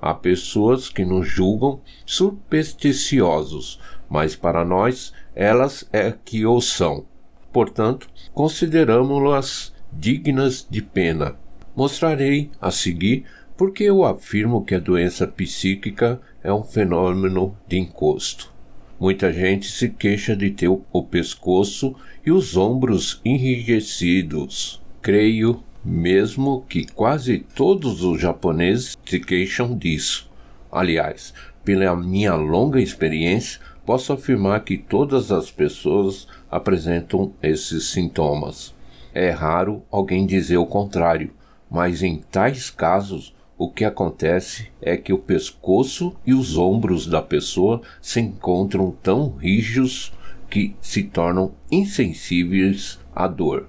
Há 0.00 0.12
pessoas 0.14 0.88
que 0.88 1.04
nos 1.04 1.28
julgam 1.28 1.80
supersticiosos, 2.04 3.80
mas 4.08 4.34
para 4.34 4.64
nós 4.64 5.12
elas 5.34 5.88
é 5.92 6.12
que 6.12 6.44
o 6.46 6.60
são. 6.60 7.04
Portanto, 7.52 8.08
consideramos-las 8.34 9.72
dignas 9.92 10.66
de 10.68 10.82
pena. 10.82 11.36
Mostrarei 11.74 12.50
a 12.60 12.70
seguir 12.70 13.24
porque 13.56 13.84
eu 13.84 14.04
afirmo 14.04 14.64
que 14.64 14.74
a 14.74 14.78
doença 14.78 15.26
psíquica 15.26 16.20
é 16.42 16.52
um 16.52 16.62
fenômeno 16.62 17.56
de 17.66 17.78
encosto. 17.78 18.55
Muita 18.98 19.30
gente 19.30 19.70
se 19.70 19.90
queixa 19.90 20.34
de 20.34 20.50
ter 20.50 20.68
o 20.68 21.02
pescoço 21.02 21.94
e 22.24 22.32
os 22.32 22.56
ombros 22.56 23.20
enrijecidos. 23.22 24.80
Creio 25.02 25.62
mesmo 25.84 26.64
que 26.68 26.86
quase 26.86 27.40
todos 27.54 28.02
os 28.02 28.20
japoneses 28.20 28.96
se 29.04 29.20
queixam 29.20 29.76
disso. 29.76 30.30
Aliás, 30.72 31.34
pela 31.62 31.94
minha 31.94 32.34
longa 32.34 32.80
experiência, 32.80 33.60
posso 33.84 34.12
afirmar 34.14 34.64
que 34.64 34.78
todas 34.78 35.30
as 35.30 35.50
pessoas 35.50 36.26
apresentam 36.50 37.34
esses 37.42 37.90
sintomas. 37.90 38.74
É 39.12 39.30
raro 39.30 39.82
alguém 39.90 40.26
dizer 40.26 40.56
o 40.56 40.66
contrário, 40.66 41.32
mas 41.70 42.02
em 42.02 42.16
tais 42.30 42.70
casos 42.70 43.35
o 43.58 43.70
que 43.70 43.84
acontece 43.84 44.68
é 44.82 44.96
que 44.96 45.12
o 45.12 45.18
pescoço 45.18 46.14
e 46.26 46.34
os 46.34 46.58
ombros 46.58 47.06
da 47.06 47.22
pessoa 47.22 47.80
se 48.00 48.20
encontram 48.20 48.90
tão 49.02 49.30
rígidos 49.36 50.12
que 50.50 50.74
se 50.80 51.02
tornam 51.02 51.52
insensíveis 51.70 52.98
à 53.14 53.26
dor. 53.26 53.66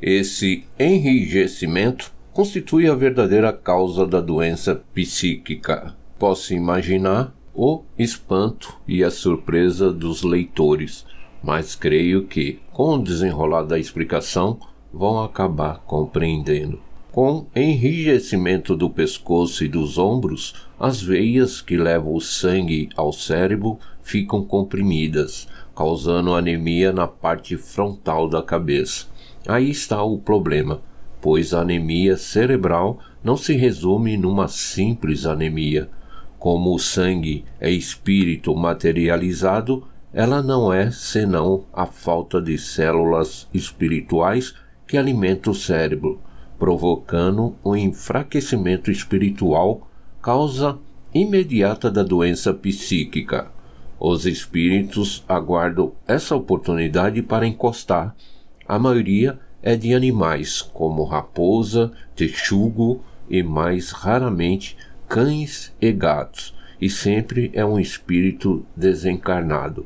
Esse 0.00 0.64
enrijecimento 0.78 2.12
constitui 2.32 2.88
a 2.88 2.94
verdadeira 2.94 3.52
causa 3.52 4.06
da 4.06 4.20
doença 4.20 4.82
psíquica. 4.94 5.94
Posso 6.18 6.54
imaginar 6.54 7.34
o 7.54 7.82
espanto 7.98 8.76
e 8.86 9.02
a 9.02 9.10
surpresa 9.10 9.92
dos 9.92 10.22
leitores, 10.22 11.04
mas 11.42 11.74
creio 11.74 12.24
que, 12.24 12.60
com 12.72 12.94
o 12.94 13.02
desenrolar 13.02 13.62
da 13.62 13.78
explicação, 13.78 14.58
vão 14.92 15.22
acabar 15.22 15.78
compreendendo. 15.86 16.80
Com 17.14 17.46
enrijecimento 17.54 18.74
do 18.74 18.90
pescoço 18.90 19.62
e 19.64 19.68
dos 19.68 19.98
ombros, 19.98 20.52
as 20.80 21.00
veias 21.00 21.60
que 21.60 21.76
levam 21.76 22.12
o 22.12 22.20
sangue 22.20 22.88
ao 22.96 23.12
cérebro 23.12 23.78
ficam 24.02 24.44
comprimidas, 24.44 25.46
causando 25.76 26.34
anemia 26.34 26.92
na 26.92 27.06
parte 27.06 27.56
frontal 27.56 28.28
da 28.28 28.42
cabeça. 28.42 29.06
Aí 29.46 29.70
está 29.70 30.02
o 30.02 30.18
problema, 30.18 30.82
pois 31.20 31.54
a 31.54 31.60
anemia 31.60 32.16
cerebral 32.16 32.98
não 33.22 33.36
se 33.36 33.54
resume 33.54 34.16
numa 34.16 34.48
simples 34.48 35.24
anemia. 35.24 35.88
Como 36.36 36.74
o 36.74 36.80
sangue 36.80 37.44
é 37.60 37.70
espírito 37.70 38.56
materializado, 38.56 39.86
ela 40.12 40.42
não 40.42 40.72
é 40.72 40.90
senão 40.90 41.64
a 41.72 41.86
falta 41.86 42.42
de 42.42 42.58
células 42.58 43.46
espirituais 43.54 44.52
que 44.84 44.96
alimentam 44.96 45.52
o 45.52 45.56
cérebro 45.56 46.20
provocando 46.64 47.54
um 47.62 47.76
enfraquecimento 47.76 48.90
espiritual, 48.90 49.86
causa 50.22 50.78
imediata 51.12 51.90
da 51.90 52.02
doença 52.02 52.54
psíquica. 52.54 53.52
Os 54.00 54.24
espíritos 54.24 55.22
aguardam 55.28 55.92
essa 56.06 56.34
oportunidade 56.34 57.20
para 57.20 57.46
encostar. 57.46 58.16
A 58.66 58.78
maioria 58.78 59.38
é 59.62 59.76
de 59.76 59.92
animais, 59.92 60.62
como 60.62 61.04
raposa, 61.04 61.92
texugo 62.16 63.04
e 63.28 63.42
mais 63.42 63.90
raramente 63.90 64.74
cães 65.06 65.70
e 65.78 65.92
gatos, 65.92 66.54
e 66.80 66.88
sempre 66.88 67.50
é 67.52 67.62
um 67.62 67.78
espírito 67.78 68.64
desencarnado. 68.74 69.84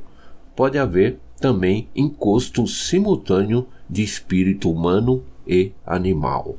Pode 0.54 0.78
haver 0.78 1.18
também 1.40 1.88
encosto 1.92 2.68
simultâneo 2.68 3.66
de 3.90 4.04
espírito 4.04 4.70
humano 4.70 5.24
e 5.44 5.72
animal. 5.84 6.56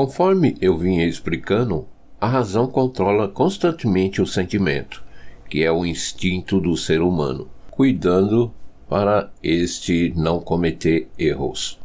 Conforme 0.00 0.56
eu 0.62 0.78
vinha 0.78 1.06
explicando, 1.06 1.86
a 2.18 2.26
razão 2.26 2.66
controla 2.66 3.28
constantemente 3.28 4.22
o 4.22 4.26
sentimento, 4.26 5.04
que 5.46 5.62
é 5.62 5.70
o 5.70 5.84
instinto 5.84 6.58
do 6.58 6.74
ser 6.74 7.02
humano, 7.02 7.48
cuidando 7.70 8.50
para 8.88 9.30
este 9.42 10.10
não 10.16 10.40
cometer 10.40 11.06
erros. 11.18 11.78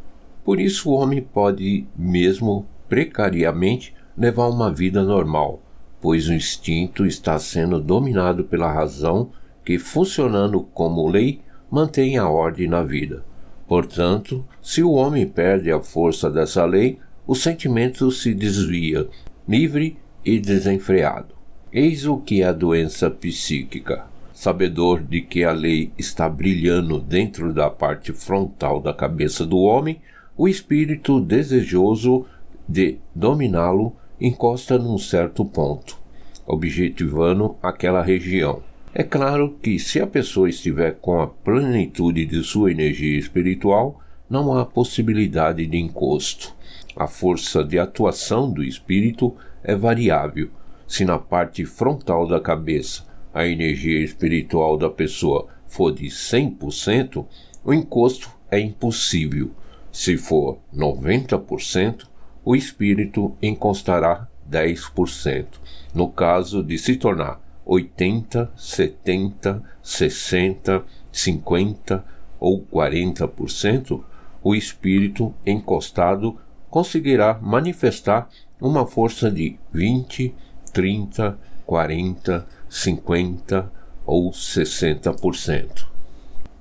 Por 0.46 0.62
isso, 0.62 0.90
o 0.90 0.94
homem 0.94 1.22
pode, 1.22 1.86
mesmo 1.94 2.66
precariamente, 2.88 3.94
levar 4.18 4.48
uma 4.48 4.72
vida 4.72 5.04
normal, 5.04 5.60
pois 6.00 6.30
o 6.30 6.34
instinto 6.34 7.06
está 7.06 7.38
sendo 7.38 7.82
dominado 7.82 8.46
pela 8.46 8.72
razão 8.72 9.32
que, 9.66 9.78
funcionando 9.78 10.62
como 10.74 11.06
lei, 11.10 11.42
mantém 11.70 12.18
a 12.18 12.30
ordem 12.30 12.70
na 12.70 12.82
vida. 12.82 13.26
Portanto, 13.68 14.46
se 14.62 14.82
o 14.82 14.94
homem 14.94 15.28
perde 15.28 15.70
a 15.70 15.82
força 15.82 16.32
dessa 16.32 16.64
lei, 16.64 16.98
o 17.26 17.36
sentimento 17.36 18.12
se 18.12 18.34
desvia, 18.34 19.08
livre 19.48 19.98
e 20.24 20.40
desenfreado. 20.40 21.34
Eis 21.72 22.06
o 22.06 22.18
que 22.18 22.42
é 22.42 22.48
a 22.48 22.54
doença 22.54 23.10
psíquica 23.10 24.06
sabedor 24.36 25.02
de 25.02 25.22
que 25.22 25.46
a 25.46 25.54
lei 25.54 25.92
está 25.98 26.28
brilhando 26.28 27.00
dentro 27.00 27.54
da 27.54 27.70
parte 27.70 28.12
frontal 28.12 28.82
da 28.82 28.94
cabeça 28.94 29.46
do 29.46 29.58
homem, 29.58 30.02
o 30.38 30.48
espírito 30.48 31.22
desejoso 31.22 32.26
de 32.68 32.98
dominá-lo 33.16 33.96
encosta 34.20 34.78
num 34.78 34.98
certo 34.98 35.46
ponto, 35.46 35.98
objetivando 36.46 37.56
aquela 37.64 38.04
região. 38.04 38.62
É 38.94 39.04
claro 39.04 39.58
que 39.62 39.80
se 39.80 40.02
a 40.02 40.08
pessoa 40.08 40.50
estiver 40.50 40.96
com 40.96 41.22
a 41.22 41.28
plenitude 41.28 42.26
de 42.26 42.44
sua 42.44 42.72
energia 42.72 43.18
espiritual, 43.18 44.02
não 44.30 44.58
há 44.58 44.66
possibilidade 44.66 45.66
de 45.66 45.78
encosto. 45.78 46.54
A 46.96 47.08
força 47.08 47.64
de 47.64 47.78
atuação 47.78 48.50
do 48.50 48.64
espírito 48.64 49.36
é 49.62 49.76
variável. 49.76 50.50
Se 50.88 51.04
na 51.04 51.20
parte 51.20 51.66
frontal 51.66 52.26
da 52.26 52.40
cabeça 52.40 53.06
a 53.34 53.46
energia 53.46 54.00
espiritual 54.00 54.78
da 54.78 54.90
pessoa 54.90 55.48
for 55.68 55.92
de 55.92 56.06
100%, 56.06 57.26
o 57.66 57.74
encosto 57.74 58.30
é 58.50 58.60
impossível. 58.60 59.52
Se 59.92 60.16
for 60.16 60.60
90%, 60.74 62.08
o 62.46 62.56
espírito 62.56 63.36
encostará 63.42 64.28
10%. 64.50 65.48
No 65.94 66.10
caso 66.10 66.64
de 66.64 66.78
se 66.78 66.96
tornar 66.96 67.42
80, 67.66 68.52
70, 68.56 69.64
60, 69.82 70.86
50 71.12 72.06
ou 72.40 72.62
40%, 72.62 74.02
o 74.44 74.54
espírito 74.54 75.34
encostado 75.46 76.40
conseguirá 76.76 77.40
manifestar 77.42 78.28
uma 78.60 78.86
força 78.86 79.32
de 79.32 79.58
20, 79.72 80.36
30, 80.74 81.40
40, 81.66 82.46
50 82.68 83.72
ou 84.06 84.30
60%. 84.30 85.86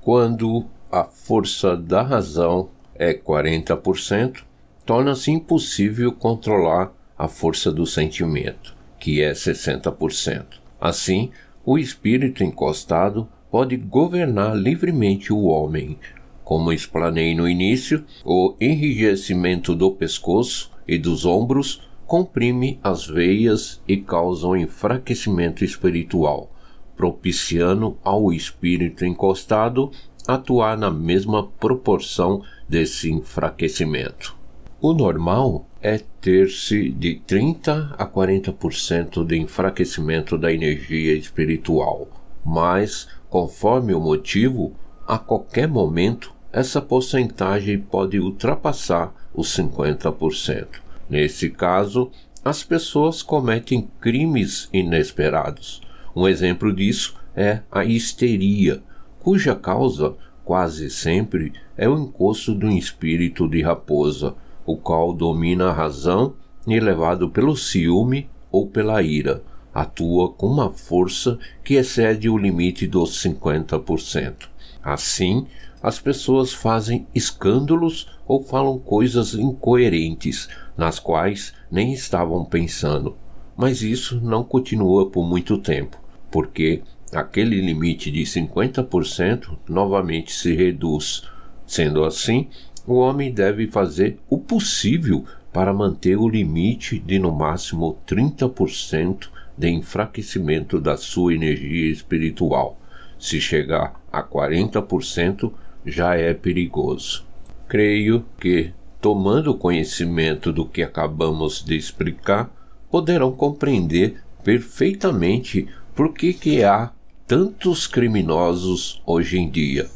Quando 0.00 0.66
a 0.92 1.02
força 1.02 1.76
da 1.76 2.02
razão 2.02 2.70
é 2.94 3.12
40%, 3.12 4.44
torna-se 4.86 5.32
impossível 5.32 6.12
controlar 6.12 6.92
a 7.18 7.26
força 7.26 7.72
do 7.72 7.84
sentimento, 7.84 8.76
que 9.00 9.20
é 9.20 9.32
60%. 9.32 10.44
Assim, 10.80 11.32
o 11.66 11.76
espírito 11.76 12.44
encostado 12.44 13.28
pode 13.50 13.76
governar 13.76 14.56
livremente 14.56 15.32
o 15.32 15.46
homem. 15.46 15.98
Como 16.44 16.72
explanei 16.72 17.34
no 17.34 17.48
início, 17.48 18.04
o 18.24 18.54
enrijecimento 18.60 19.74
do 19.74 19.90
pescoço 19.90 20.70
e 20.86 20.98
dos 20.98 21.24
ombros 21.24 21.80
comprime 22.06 22.78
as 22.84 23.06
veias 23.06 23.80
e 23.88 23.96
causa 23.96 24.46
um 24.46 24.56
enfraquecimento 24.56 25.64
espiritual, 25.64 26.52
propiciando 26.94 27.96
ao 28.04 28.30
espírito 28.30 29.06
encostado 29.06 29.90
atuar 30.28 30.76
na 30.76 30.90
mesma 30.90 31.46
proporção 31.46 32.42
desse 32.68 33.10
enfraquecimento. 33.10 34.36
O 34.80 34.92
normal 34.92 35.66
é 35.80 35.98
ter-se 36.20 36.90
de 36.90 37.16
30 37.26 37.94
a 37.96 38.06
40% 38.06 39.24
de 39.24 39.38
enfraquecimento 39.38 40.36
da 40.36 40.52
energia 40.52 41.14
espiritual, 41.16 42.08
mas, 42.44 43.08
conforme 43.30 43.94
o 43.94 44.00
motivo, 44.00 44.74
a 45.06 45.18
qualquer 45.18 45.68
momento 45.68 46.32
essa 46.52 46.80
porcentagem 46.80 47.78
pode 47.78 48.18
ultrapassar 48.18 49.12
os 49.34 49.48
50%. 49.56 50.66
Nesse 51.10 51.50
caso, 51.50 52.10
as 52.44 52.62
pessoas 52.62 53.22
cometem 53.22 53.88
crimes 54.00 54.68
inesperados. 54.72 55.82
Um 56.14 56.28
exemplo 56.28 56.72
disso 56.72 57.16
é 57.36 57.60
a 57.70 57.84
histeria, 57.84 58.82
cuja 59.20 59.54
causa 59.54 60.14
quase 60.44 60.90
sempre 60.90 61.52
é 61.76 61.88
o 61.88 61.98
encosto 61.98 62.54
do 62.54 62.70
espírito 62.70 63.48
de 63.48 63.62
raposa, 63.62 64.34
o 64.64 64.76
qual 64.76 65.12
domina 65.12 65.70
a 65.70 65.72
razão 65.72 66.34
e, 66.66 66.78
levado 66.78 67.28
pelo 67.28 67.56
ciúme 67.56 68.28
ou 68.52 68.66
pela 68.66 69.02
ira, 69.02 69.42
atua 69.74 70.30
com 70.30 70.46
uma 70.46 70.70
força 70.70 71.38
que 71.64 71.74
excede 71.74 72.28
o 72.28 72.38
limite 72.38 72.86
dos 72.86 73.22
50%. 73.22 74.53
Assim, 74.84 75.46
as 75.82 75.98
pessoas 75.98 76.52
fazem 76.52 77.06
escândalos 77.14 78.06
ou 78.26 78.44
falam 78.44 78.78
coisas 78.78 79.34
incoerentes, 79.34 80.48
nas 80.76 80.98
quais 80.98 81.54
nem 81.70 81.92
estavam 81.92 82.44
pensando. 82.44 83.16
Mas 83.56 83.82
isso 83.82 84.20
não 84.20 84.44
continua 84.44 85.08
por 85.08 85.26
muito 85.26 85.56
tempo, 85.56 85.98
porque 86.30 86.82
aquele 87.12 87.60
limite 87.60 88.10
de 88.10 88.22
50% 88.22 89.56
novamente 89.68 90.32
se 90.32 90.54
reduz. 90.54 91.22
Sendo 91.66 92.04
assim, 92.04 92.48
o 92.86 92.94
homem 92.94 93.32
deve 93.32 93.66
fazer 93.66 94.18
o 94.28 94.36
possível 94.36 95.24
para 95.52 95.72
manter 95.72 96.16
o 96.16 96.28
limite 96.28 96.98
de 96.98 97.18
no 97.18 97.32
máximo 97.32 97.96
30% 98.06 99.28
de 99.56 99.70
enfraquecimento 99.70 100.80
da 100.80 100.96
sua 100.96 101.32
energia 101.32 101.90
espiritual. 101.90 102.78
Se 103.18 103.40
chegar 103.40 104.03
a 104.18 104.22
40%, 104.22 105.52
já 105.84 106.14
é 106.16 106.32
perigoso. 106.32 107.24
Creio 107.68 108.24
que 108.38 108.72
tomando 109.00 109.54
conhecimento 109.54 110.50
do 110.50 110.64
que 110.64 110.82
acabamos 110.82 111.62
de 111.62 111.76
explicar, 111.76 112.50
poderão 112.90 113.32
compreender 113.32 114.22
perfeitamente 114.42 115.68
por 115.94 116.14
que, 116.14 116.32
que 116.32 116.64
há 116.64 116.90
tantos 117.26 117.86
criminosos 117.86 119.02
hoje 119.04 119.38
em 119.38 119.50
dia. 119.50 119.86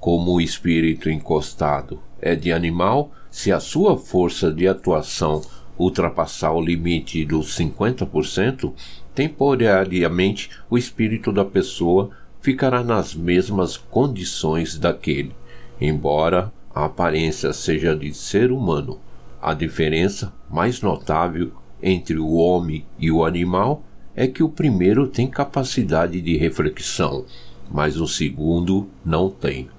Como 0.00 0.32
o 0.32 0.40
espírito 0.40 1.10
encostado 1.10 2.00
é 2.20 2.34
de 2.34 2.52
animal, 2.52 3.12
se 3.30 3.52
a 3.52 3.60
sua 3.60 3.98
força 3.98 4.52
de 4.52 4.66
atuação 4.66 5.42
ultrapassar 5.78 6.52
o 6.52 6.60
limite 6.60 7.24
dos 7.24 7.58
50%, 7.58 8.72
temporariamente 9.14 10.50
o 10.70 10.78
espírito 10.78 11.32
da 11.32 11.44
pessoa 11.44 12.10
ficará 12.44 12.84
nas 12.84 13.14
mesmas 13.14 13.78
condições 13.78 14.78
daquele, 14.78 15.34
embora 15.80 16.52
a 16.74 16.84
aparência 16.84 17.54
seja 17.54 17.96
de 17.96 18.12
ser 18.12 18.52
humano. 18.52 19.00
A 19.40 19.54
diferença 19.54 20.30
mais 20.50 20.82
notável 20.82 21.52
entre 21.82 22.18
o 22.18 22.34
homem 22.34 22.84
e 22.98 23.10
o 23.10 23.24
animal 23.24 23.82
é 24.14 24.26
que 24.26 24.42
o 24.42 24.50
primeiro 24.50 25.08
tem 25.08 25.26
capacidade 25.26 26.20
de 26.20 26.36
reflexão, 26.36 27.24
mas 27.70 27.98
o 27.98 28.06
segundo 28.06 28.90
não 29.02 29.30
tem. 29.30 29.70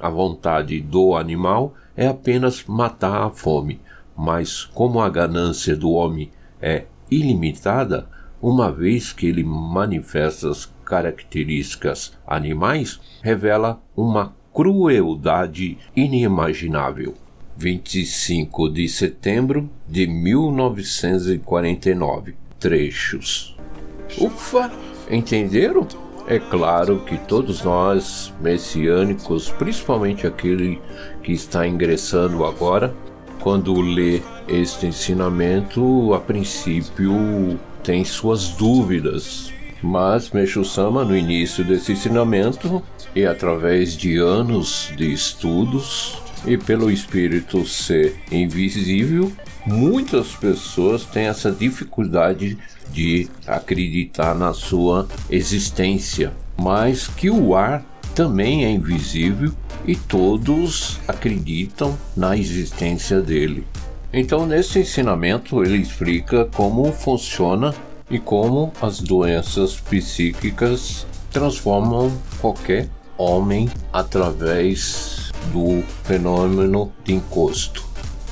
A 0.00 0.08
vontade 0.08 0.80
do 0.80 1.14
animal 1.14 1.74
é 1.94 2.06
apenas 2.06 2.64
matar 2.64 3.26
a 3.26 3.30
fome, 3.30 3.82
mas 4.16 4.64
como 4.64 4.98
a 4.98 5.10
ganância 5.10 5.76
do 5.76 5.90
homem 5.90 6.30
é 6.58 6.86
ilimitada, 7.10 8.08
uma 8.40 8.72
vez 8.72 9.12
que 9.12 9.26
ele 9.26 9.44
manifesta 9.44 10.50
características 10.84 12.12
animais, 12.26 13.00
revela 13.22 13.80
uma 13.96 14.34
crueldade 14.52 15.78
inimaginável. 15.96 17.14
25 17.56 18.68
de 18.68 18.88
setembro 18.88 19.70
de 19.88 20.06
1949. 20.06 22.34
Trechos. 22.58 23.56
Ufa! 24.20 24.70
Entenderam? 25.10 25.86
É 26.26 26.38
claro 26.38 27.04
que 27.04 27.18
todos 27.18 27.62
nós, 27.62 28.32
messiânicos, 28.40 29.50
principalmente 29.50 30.26
aquele 30.26 30.80
que 31.22 31.32
está 31.32 31.66
ingressando 31.66 32.44
agora, 32.44 32.94
quando 33.40 33.78
lê 33.78 34.22
este 34.48 34.86
ensinamento, 34.86 36.14
a 36.14 36.20
princípio 36.20 37.58
tem 37.82 38.04
suas 38.04 38.48
dúvidas. 38.48 39.52
Mas 39.84 40.30
Meixo 40.30 40.64
Sama, 40.64 41.04
no 41.04 41.14
início 41.14 41.62
desse 41.62 41.92
ensinamento, 41.92 42.82
e 43.14 43.26
através 43.26 43.94
de 43.94 44.16
anos 44.16 44.90
de 44.96 45.12
estudos, 45.12 46.18
e 46.46 46.56
pelo 46.56 46.90
espírito 46.90 47.66
ser 47.66 48.16
invisível, 48.32 49.30
muitas 49.66 50.28
pessoas 50.28 51.04
têm 51.04 51.26
essa 51.26 51.52
dificuldade 51.52 52.56
de 52.90 53.28
acreditar 53.46 54.34
na 54.34 54.54
sua 54.54 55.06
existência, 55.28 56.32
mas 56.56 57.06
que 57.06 57.28
o 57.28 57.54
ar 57.54 57.84
também 58.14 58.64
é 58.64 58.70
invisível 58.70 59.52
e 59.86 59.94
todos 59.94 60.98
acreditam 61.06 61.94
na 62.16 62.34
existência 62.34 63.20
dele. 63.20 63.66
Então, 64.10 64.46
nesse 64.46 64.78
ensinamento, 64.78 65.62
ele 65.62 65.76
explica 65.76 66.46
como 66.54 66.90
funciona 66.90 67.74
e 68.10 68.18
como 68.18 68.72
as 68.80 69.00
doenças 69.00 69.80
psíquicas 69.80 71.06
transformam 71.30 72.12
qualquer 72.40 72.88
homem 73.16 73.68
através 73.92 75.32
do 75.52 75.82
fenômeno 76.04 76.92
de 77.04 77.14
encosto. 77.14 77.84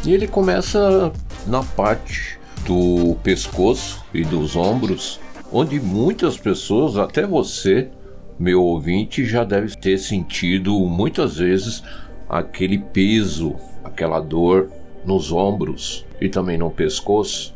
E 0.05 0.13
ele 0.13 0.27
começa 0.27 1.13
na 1.47 1.63
parte 1.63 2.39
do 2.67 3.17
pescoço 3.23 4.05
e 4.13 4.25
dos 4.25 4.57
ombros, 4.57 5.21
onde 5.53 5.81
muitas 5.81 6.37
pessoas, 6.37 6.97
até 6.97 7.27
você, 7.27 7.89
meu 8.39 8.63
ouvinte, 8.63 9.25
já 9.25 9.45
deve 9.45 9.77
ter 9.77 9.99
sentido 9.99 10.79
muitas 10.81 11.37
vezes 11.37 11.83
aquele 12.29 12.79
peso, 12.79 13.55
aquela 13.85 14.21
dor 14.21 14.71
nos 15.05 15.33
ombros 15.33 16.07
e 16.21 16.29
também 16.29 16.57
no 16.57 16.71
pescoço. 16.71 17.55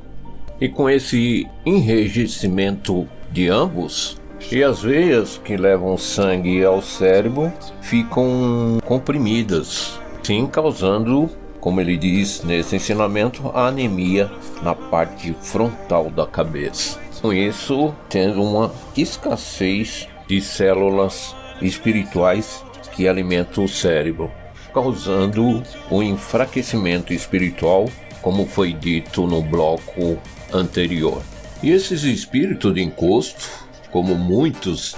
E 0.61 0.69
com 0.69 0.89
esse 0.89 1.47
enrijecimento 1.67 3.07
de 3.31 3.49
ambos, 3.49 4.19
e 4.51 4.63
as 4.63 4.83
veias 4.83 5.41
que 5.45 5.57
levam 5.57 5.99
sangue 5.99 6.65
ao 6.65 6.81
cérebro 6.81 7.53
ficam 7.83 8.79
comprimidas, 8.85 9.99
sim 10.23 10.47
causando, 10.47 11.29
como 11.61 11.81
ele 11.81 11.97
diz 11.97 12.43
nesse 12.43 12.77
ensinamento, 12.77 13.51
a 13.53 13.67
anemia 13.67 14.31
na 14.63 14.75
parte 14.75 15.35
frontal 15.43 16.11
da 16.11 16.27
cabeça. 16.27 16.99
Com 17.21 17.33
isso, 17.33 17.93
tendo 18.09 18.43
uma 18.43 18.73
escassez 18.97 20.09
de 20.27 20.41
células 20.41 21.35
espirituais 21.61 22.65
que 22.93 23.09
alimentam 23.09 23.65
o 23.65 23.69
cérebro, 23.69 24.31
causando 24.73 25.63
o 25.91 25.97
um 25.99 26.03
enfraquecimento 26.03 27.13
espiritual, 27.13 27.91
como 28.23 28.47
foi 28.47 28.73
dito 28.73 29.27
no 29.27 29.43
bloco 29.43 30.19
anterior. 30.53 31.23
E 31.63 31.71
esses 31.71 32.03
espíritos 32.05 32.75
de 32.75 32.83
encosto, 32.83 33.49
como 33.91 34.15
muitos, 34.15 34.95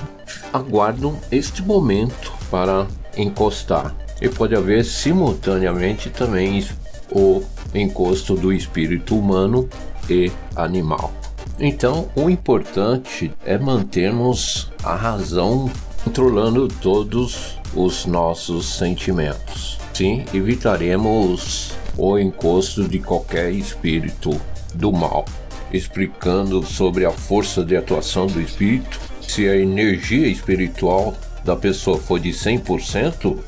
aguardam 0.53 1.19
este 1.31 1.63
momento 1.63 2.33
para 2.51 2.87
encostar. 3.17 3.95
E 4.21 4.29
pode 4.29 4.55
haver 4.57 4.85
simultaneamente 4.85 6.11
também 6.11 6.67
o 7.11 7.43
encosto 7.75 8.35
do 8.35 8.53
espírito 8.53 9.17
humano 9.17 9.69
e 10.11 10.31
animal. 10.57 11.13
Então, 11.61 12.09
o 12.15 12.29
importante 12.29 13.33
é 13.45 13.59
mantermos 13.59 14.71
a 14.83 14.95
razão 14.95 15.71
controlando 16.05 16.69
todos 16.69 17.59
os 17.75 18.07
nossos 18.07 18.67
sentimentos. 18.67 19.79
Sim, 19.93 20.25
evitaremos 20.33 21.73
o 21.97 22.19
encosto 22.19 22.89
de 22.89 23.01
qualquer 23.01 23.51
espírito 23.51 24.41
do 24.75 24.93
mal, 24.93 25.25
explicando 25.73 26.65
sobre 26.65 27.05
a 27.05 27.11
força 27.11 27.65
de 27.65 27.77
atuação 27.77 28.27
do 28.27 28.41
espírito. 28.41 29.01
Se 29.21 29.49
a 29.49 29.57
energia 29.57 30.27
espiritual 30.27 31.15
da 31.45 31.55
pessoa 31.55 31.99
for 31.99 32.19
de 32.19 32.31
100%, 32.31 33.39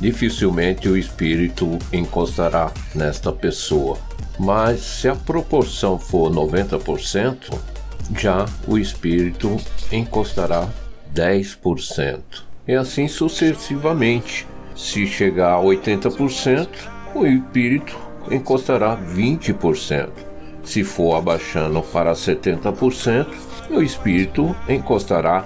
dificilmente 0.00 0.88
o 0.88 0.96
espírito 0.96 1.78
encostará 1.92 2.72
nesta 2.94 3.32
pessoa. 3.32 3.98
Mas 4.38 4.80
se 4.80 5.08
a 5.08 5.14
proporção 5.14 5.98
for 5.98 6.30
90%, 6.30 7.52
já 8.18 8.46
o 8.66 8.76
espírito 8.78 9.56
encostará 9.92 10.68
10%. 11.14 12.20
E 12.66 12.74
assim 12.74 13.08
sucessivamente. 13.08 14.46
Se 14.74 15.06
chegar 15.06 15.54
a 15.54 15.62
80%, 15.62 16.68
o 17.14 17.24
espírito 17.26 17.96
encostará 18.30 18.96
20%. 18.96 20.33
Se 20.64 20.82
for 20.82 21.16
abaixando 21.16 21.82
para 21.82 22.12
70%, 22.12 23.26
o 23.70 23.82
espírito 23.82 24.54
encostará 24.68 25.44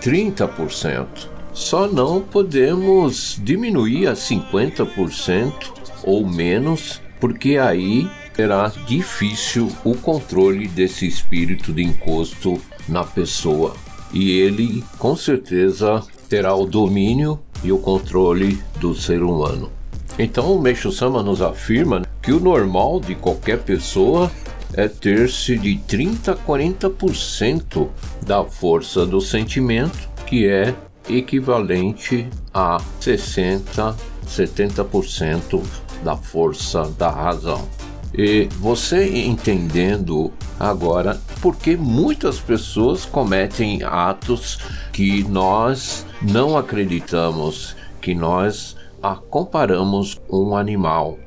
30%. 0.00 1.06
Só 1.52 1.88
não 1.88 2.20
podemos 2.22 3.38
diminuir 3.42 4.06
a 4.06 4.12
50% 4.12 5.52
ou 6.04 6.26
menos, 6.26 7.00
porque 7.18 7.58
aí 7.58 8.08
será 8.34 8.72
difícil 8.86 9.70
o 9.84 9.94
controle 9.94 10.66
desse 10.68 11.06
espírito 11.06 11.72
de 11.72 11.82
encosto 11.82 12.60
na 12.88 13.04
pessoa. 13.04 13.74
E 14.12 14.30
ele, 14.38 14.82
com 14.98 15.14
certeza, 15.14 16.02
terá 16.28 16.54
o 16.54 16.64
domínio 16.64 17.38
e 17.62 17.70
o 17.70 17.78
controle 17.78 18.62
do 18.80 18.94
ser 18.94 19.22
humano. 19.22 19.70
Então, 20.18 20.54
o 20.54 20.60
Meixo 20.60 20.90
Sama 20.90 21.22
nos 21.22 21.42
afirma 21.42 22.02
que 22.22 22.32
o 22.32 22.40
normal 22.40 23.00
de 23.00 23.14
qualquer 23.14 23.58
pessoa 23.58 24.30
é 24.74 24.88
ter-se 24.88 25.58
de 25.58 25.78
30 25.78 26.32
a 26.32 26.36
40% 26.36 27.88
da 28.26 28.44
força 28.44 29.04
do 29.04 29.20
sentimento, 29.20 30.08
que 30.26 30.46
é 30.46 30.74
equivalente 31.08 32.28
a 32.52 32.80
60 33.00 34.10
70% 34.30 35.62
da 36.04 36.16
força 36.16 36.84
da 36.96 37.10
razão. 37.10 37.68
E 38.12 38.48
você 38.58 39.24
entendendo 39.24 40.32
agora 40.58 41.20
porque 41.40 41.76
muitas 41.76 42.40
pessoas 42.40 43.04
cometem 43.04 43.82
atos 43.82 44.58
que 44.92 45.22
nós 45.24 46.06
não 46.20 46.56
acreditamos, 46.56 47.76
que 48.00 48.14
nós 48.14 48.76
a 49.02 49.14
comparamos 49.14 50.20
um 50.30 50.56
animal. 50.56 51.18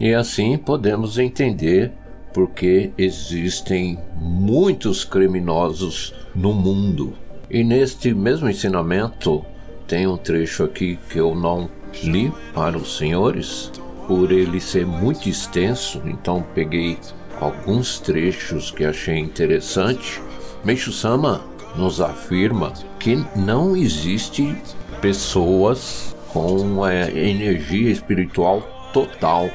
E 0.00 0.12
assim 0.12 0.58
podemos 0.58 1.18
entender 1.18 1.92
porque 2.32 2.90
existem 2.96 3.98
muitos 4.16 5.04
criminosos 5.04 6.14
no 6.34 6.52
mundo. 6.52 7.14
E 7.50 7.62
neste 7.62 8.14
mesmo 8.14 8.48
ensinamento 8.48 9.44
tem 9.86 10.06
um 10.06 10.16
trecho 10.16 10.64
aqui 10.64 10.98
que 11.10 11.18
eu 11.18 11.34
não 11.34 11.68
li 12.02 12.32
para 12.54 12.78
os 12.78 12.96
senhores, 12.96 13.70
por 14.06 14.32
ele 14.32 14.60
ser 14.60 14.86
muito 14.86 15.28
extenso, 15.28 16.00
então 16.06 16.44
peguei 16.54 16.98
alguns 17.40 17.98
trechos 18.00 18.70
que 18.70 18.84
achei 18.84 19.18
interessante. 19.18 20.20
Meixo 20.64 20.92
Sama 20.92 21.42
nos 21.76 22.00
afirma 22.00 22.72
que 22.98 23.22
não 23.36 23.76
existe 23.76 24.56
pessoas 25.00 26.14
com 26.32 26.82
a 26.84 26.94
energia 26.94 27.90
espiritual 27.90 28.62
total, 28.92 29.50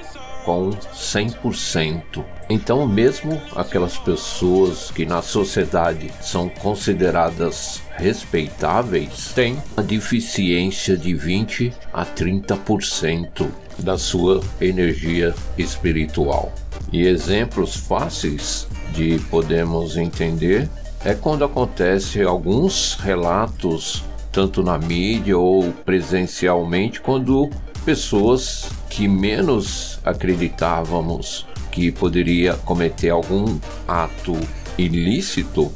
com 0.45 0.69
100%. 0.69 2.36
Então, 2.49 2.87
mesmo 2.87 3.41
aquelas 3.55 3.97
pessoas 3.97 4.89
que 4.89 5.05
na 5.05 5.21
sociedade 5.21 6.09
são 6.21 6.47
consideradas 6.47 7.81
respeitáveis, 7.97 9.31
têm 9.33 9.61
a 9.75 9.81
deficiência 9.81 10.95
de 10.95 11.13
20 11.13 11.73
a 11.91 12.05
30% 12.05 13.47
da 13.79 13.97
sua 13.97 14.41
energia 14.61 15.35
espiritual. 15.57 16.53
E 16.91 17.05
exemplos 17.05 17.75
fáceis 17.75 18.67
de 18.93 19.19
podemos 19.29 19.97
entender 19.97 20.69
é 21.03 21.13
quando 21.13 21.43
acontece 21.43 22.21
alguns 22.21 22.95
relatos 22.95 24.03
tanto 24.31 24.63
na 24.63 24.77
mídia 24.77 25.37
ou 25.37 25.71
presencialmente 25.71 27.01
quando 27.01 27.49
pessoas 27.83 28.69
que 28.89 29.07
menos 29.07 29.99
acreditávamos 30.03 31.45
que 31.77 31.91
poderia 31.91 32.55
cometer 32.55 33.11
algum 33.11 33.59
ato 33.87 34.35
ilícito 34.79 35.71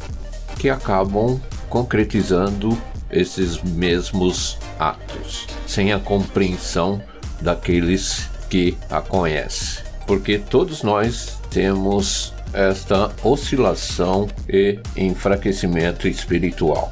que 0.57 0.67
acabam 0.67 1.39
concretizando 1.69 2.75
esses 3.11 3.61
mesmos 3.61 4.57
atos, 4.79 5.45
sem 5.67 5.93
a 5.93 5.99
compreensão 5.99 6.99
daqueles 7.39 8.27
que 8.49 8.75
a 8.89 8.99
conhecem. 8.99 9.83
Porque 10.07 10.39
todos 10.39 10.81
nós 10.81 11.39
temos 11.51 12.33
esta 12.51 13.11
oscilação 13.23 14.27
e 14.49 14.79
enfraquecimento 14.97 16.07
espiritual. 16.07 16.91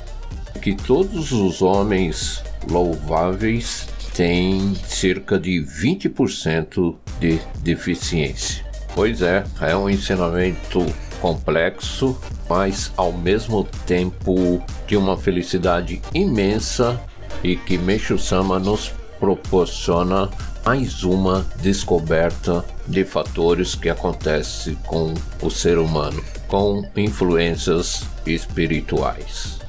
Que 0.61 0.75
todos 0.75 1.31
os 1.31 1.63
homens 1.63 2.43
louváveis 2.69 3.87
têm 4.13 4.75
cerca 4.87 5.39
de 5.39 5.65
20% 5.65 6.95
de 7.19 7.39
deficiência. 7.63 8.68
Pois 8.99 9.21
é, 9.21 9.45
é 9.62 9.73
um 9.77 9.89
ensinamento 9.89 10.85
complexo, 11.21 12.19
mas 12.49 12.91
ao 12.97 13.13
mesmo 13.13 13.63
tempo 13.88 14.62
de 14.85 14.97
uma 14.97 15.15
felicidade 15.15 16.01
imensa 16.13 17.01
e 17.41 17.55
que 17.55 17.77
Meixo 17.77 18.19
Sama 18.19 18.59
nos 18.59 18.91
proporciona 19.17 20.29
mais 20.65 21.01
uma 21.05 21.47
descoberta 21.62 22.65
de 22.85 23.05
fatores 23.05 23.73
que 23.73 23.88
acontecem 23.89 24.75
com 24.85 25.13
o 25.41 25.49
ser 25.49 25.77
humano, 25.77 26.21
com 26.49 26.83
influências 26.97 28.05
espirituais. 28.25 29.59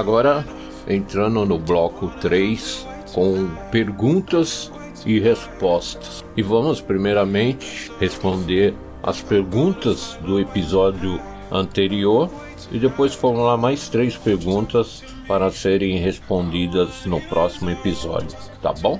Agora 0.00 0.46
entrando 0.88 1.44
no 1.44 1.58
bloco 1.58 2.08
3 2.22 2.86
com 3.12 3.50
perguntas 3.70 4.72
e 5.04 5.20
respostas. 5.20 6.24
E 6.34 6.42
vamos 6.42 6.80
primeiramente 6.80 7.92
responder 8.00 8.72
as 9.02 9.20
perguntas 9.20 10.18
do 10.22 10.40
episódio 10.40 11.20
anterior 11.52 12.30
e 12.72 12.78
depois 12.78 13.12
formular 13.12 13.58
mais 13.58 13.90
três 13.90 14.16
perguntas 14.16 15.04
para 15.28 15.50
serem 15.50 15.98
respondidas 15.98 17.04
no 17.04 17.20
próximo 17.20 17.68
episódio, 17.68 18.38
tá 18.62 18.72
bom? 18.72 18.98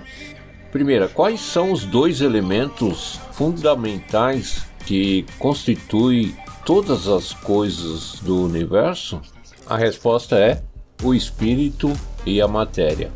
Primeira, 0.71 1.09
quais 1.09 1.41
são 1.41 1.73
os 1.73 1.87
dois 1.87 2.21
elementos 2.21 3.19
fundamentais 3.33 4.67
que 4.85 5.25
constituem 5.39 6.37
todas 6.67 7.09
as 7.09 7.33
coisas 7.33 8.21
do 8.21 8.45
universo? 8.45 9.19
A 9.67 9.79
resposta 9.79 10.37
é 10.37 10.63
o 11.03 11.15
espírito 11.15 11.93
e 12.25 12.41
a 12.41 12.49
matéria. 12.49 13.11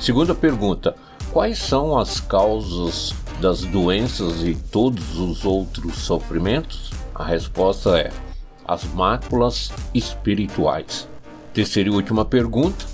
Segunda 0.00 0.34
pergunta: 0.34 0.94
quais 1.32 1.58
são 1.58 1.98
as 1.98 2.20
causas 2.20 3.14
das 3.40 3.62
doenças 3.62 4.42
e 4.42 4.54
todos 4.54 5.18
os 5.18 5.44
outros 5.44 5.96
sofrimentos? 5.96 6.90
A 7.14 7.24
resposta 7.24 7.98
é 7.98 8.10
as 8.66 8.84
máculas 8.84 9.72
espirituais. 9.92 11.08
Terceira 11.52 11.88
e 11.88 11.92
última 11.92 12.24
pergunta: 12.24 12.84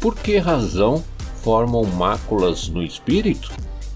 por 0.00 0.14
que 0.16 0.38
razão 0.38 1.02
formam 1.42 1.84
máculas 1.84 2.68
no 2.68 2.82
espírito? 2.82 3.52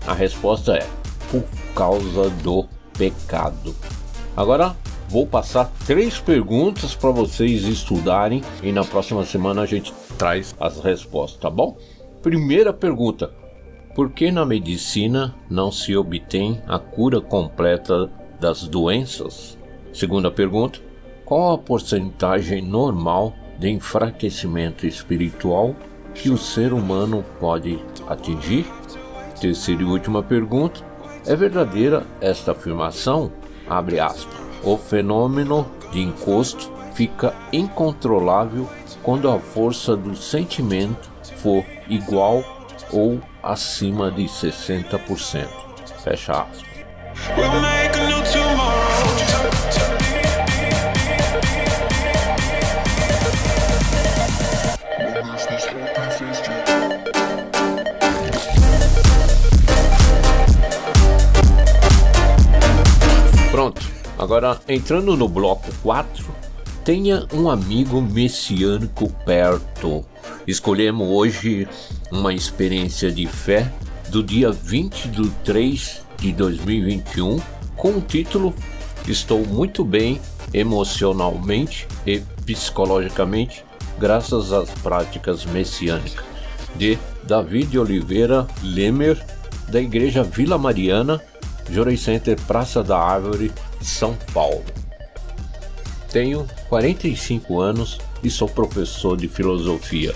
A 0.07 0.15
resposta 0.15 0.75
é 0.75 0.87
por 1.31 1.45
causa 1.75 2.31
do 2.43 2.67
pecado. 2.97 3.75
Agora 4.37 4.77
Vou 5.11 5.27
passar 5.27 5.73
três 5.85 6.21
perguntas 6.21 6.95
para 6.95 7.11
vocês 7.11 7.65
estudarem 7.65 8.43
e 8.63 8.71
na 8.71 8.85
próxima 8.85 9.25
semana 9.25 9.63
a 9.63 9.67
gente 9.67 9.93
traz 10.17 10.55
as 10.61 10.79
respostas, 10.79 11.41
tá 11.41 11.51
bom? 11.51 11.77
Primeira 12.23 12.73
pergunta: 12.73 13.29
por 13.93 14.13
que 14.13 14.31
na 14.31 14.47
medicina 14.47 15.35
não 15.51 15.73
se 15.73 15.97
obtém 15.97 16.63
a 16.65 16.79
cura 16.79 17.21
completa 17.21 18.09
das 18.39 18.69
doenças? 18.69 19.59
Segunda 19.93 20.31
pergunta: 20.31 20.79
qual 21.25 21.55
a 21.55 21.59
porcentagem 21.59 22.63
normal 22.63 23.35
de 23.59 23.69
enfraquecimento 23.69 24.87
espiritual 24.87 25.75
que 26.15 26.31
o 26.31 26.39
ser 26.39 26.73
humano 26.73 27.25
pode 27.41 27.81
atingir? 28.07 28.65
Terceira 29.41 29.83
e 29.83 29.87
última 29.87 30.23
pergunta: 30.23 30.85
é 31.27 31.35
verdadeira 31.35 32.07
esta 32.21 32.53
afirmação? 32.53 33.33
Abre 33.69 33.99
aspas 33.99 34.40
o 34.63 34.77
fenômeno 34.77 35.67
de 35.93 36.01
encosto 36.01 36.71
fica 36.95 37.35
incontrolável 37.53 38.69
quando 39.03 39.31
a 39.31 39.39
força 39.39 39.97
do 39.97 40.15
sentimento 40.15 41.11
for 41.37 41.65
igual 41.89 42.45
ou 42.93 43.21
acima 43.43 44.11
de 44.11 44.25
60%. 44.25 45.49
Fecha 46.03 46.33
aspas. 46.33 47.80
Agora, 64.31 64.61
entrando 64.69 65.17
no 65.17 65.27
bloco 65.29 65.73
4, 65.83 66.25
tenha 66.85 67.27
um 67.35 67.51
amigo 67.51 68.01
messiânico 68.01 69.13
perto. 69.27 70.05
Escolhemos 70.47 71.09
hoje 71.09 71.67
uma 72.13 72.33
experiência 72.33 73.11
de 73.11 73.27
fé 73.27 73.73
do 74.09 74.23
dia 74.23 74.53
20 74.53 75.09
de 75.09 75.29
3 75.43 76.03
de 76.21 76.33
2021 76.33 77.41
com 77.77 77.89
o 77.89 78.01
título 78.01 78.55
Estou 79.09 79.45
muito 79.45 79.85
bem 79.85 80.21
emocionalmente 80.55 81.89
e 82.07 82.21
psicologicamente 82.47 83.65
graças 83.99 84.53
às 84.53 84.71
práticas 84.71 85.45
messiânicas 85.45 86.25
de 86.77 86.97
David 87.25 87.77
Oliveira 87.77 88.47
Lemer 88.63 89.21
da 89.67 89.81
Igreja 89.81 90.23
Vila 90.23 90.57
Mariana, 90.57 91.21
Jorei 91.69 91.97
Center 91.97 92.41
Praça 92.47 92.81
da 92.81 92.97
Árvore, 92.97 93.51
são 93.81 94.17
Paulo. 94.33 94.65
Tenho 96.11 96.47
45 96.69 97.61
anos 97.61 97.99
e 98.23 98.31
sou 98.31 98.49
professor 98.49 99.17
de 99.17 99.29
filosofia. 99.29 100.15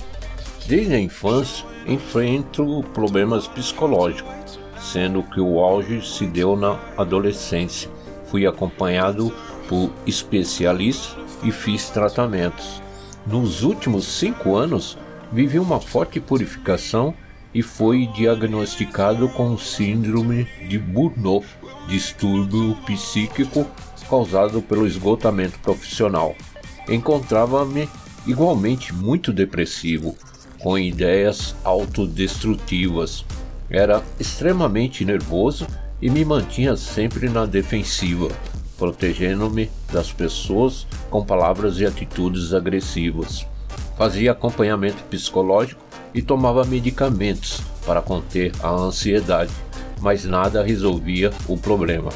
Desde 0.67 0.95
a 0.95 1.01
infância 1.01 1.65
enfrento 1.87 2.85
problemas 2.93 3.47
psicológicos, 3.47 4.59
sendo 4.81 5.23
que 5.23 5.41
o 5.41 5.61
auge 5.61 6.05
se 6.07 6.27
deu 6.27 6.57
na 6.57 6.79
adolescência. 6.97 7.91
Fui 8.27 8.47
acompanhado 8.47 9.33
por 9.69 9.91
especialistas 10.07 11.17
e 11.43 11.53
fiz 11.53 11.91
tratamentos. 11.91 12.83
Nos 13.27 13.63
últimos 13.63 14.05
cinco 14.07 14.57
anos, 14.57 14.99
vivi 15.33 15.59
uma 15.59 15.81
forte 15.81 16.21
purificação 16.21 17.15
e 17.55 17.63
foi 17.63 18.07
diagnosticado 18.09 19.29
com 19.29 19.57
síndrome 19.57 20.45
de 20.69 20.79
Burnout, 20.79 21.47
distúrbio 21.87 22.77
psíquico 22.85 23.67
causado 24.09 24.61
pelo 24.61 24.87
esgotamento 24.87 25.59
profissional. 25.61 26.35
Encontrava-me 26.89 27.89
igualmente 28.27 28.93
muito 28.93 29.33
depressivo, 29.33 30.17
com 30.61 30.79
ideias 30.79 31.55
autodestrutivas. 31.65 33.25
Era 33.71 34.03
extremamente 34.19 35.05
nervoso 35.05 35.67
e 36.01 36.11
me 36.11 36.25
mantinha 36.25 36.77
sempre 36.77 37.29
na 37.29 37.47
defensiva, 37.47 38.29
protegendo-me 38.77 39.71
das 39.93 40.13
pessoas 40.13 40.87
com 41.11 41.25
palavras 41.25 41.79
e 41.81 41.87
atitudes 41.87 42.53
agressivas. 42.53 43.47
Fazia 43.97 44.33
acompanhamento 44.33 45.03
psicológico 45.05 45.84
e 46.15 46.23
tomava 46.23 46.65
medicamentos 46.65 47.61
para 47.85 48.01
conter 48.01 48.53
a 48.63 48.71
ansiedade 48.71 49.53
mas 50.05 50.27
nada 50.27 50.63
resolvia 50.63 51.31
o 51.49 51.57
problema. 51.57 52.11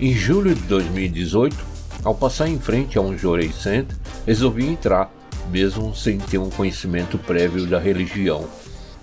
Em 0.00 0.12
julho 0.12 0.52
de 0.52 0.62
2018, 0.62 1.56
ao 2.02 2.12
passar 2.12 2.48
em 2.48 2.58
frente 2.58 2.98
a 2.98 3.00
um 3.00 3.16
Jorei 3.16 3.52
Center, 3.52 3.96
resolvi 4.26 4.66
entrar, 4.66 5.12
mesmo 5.48 5.94
sem 5.94 6.18
ter 6.18 6.38
um 6.38 6.50
conhecimento 6.50 7.16
prévio 7.18 7.66
da 7.66 7.78
religião. 7.78 8.48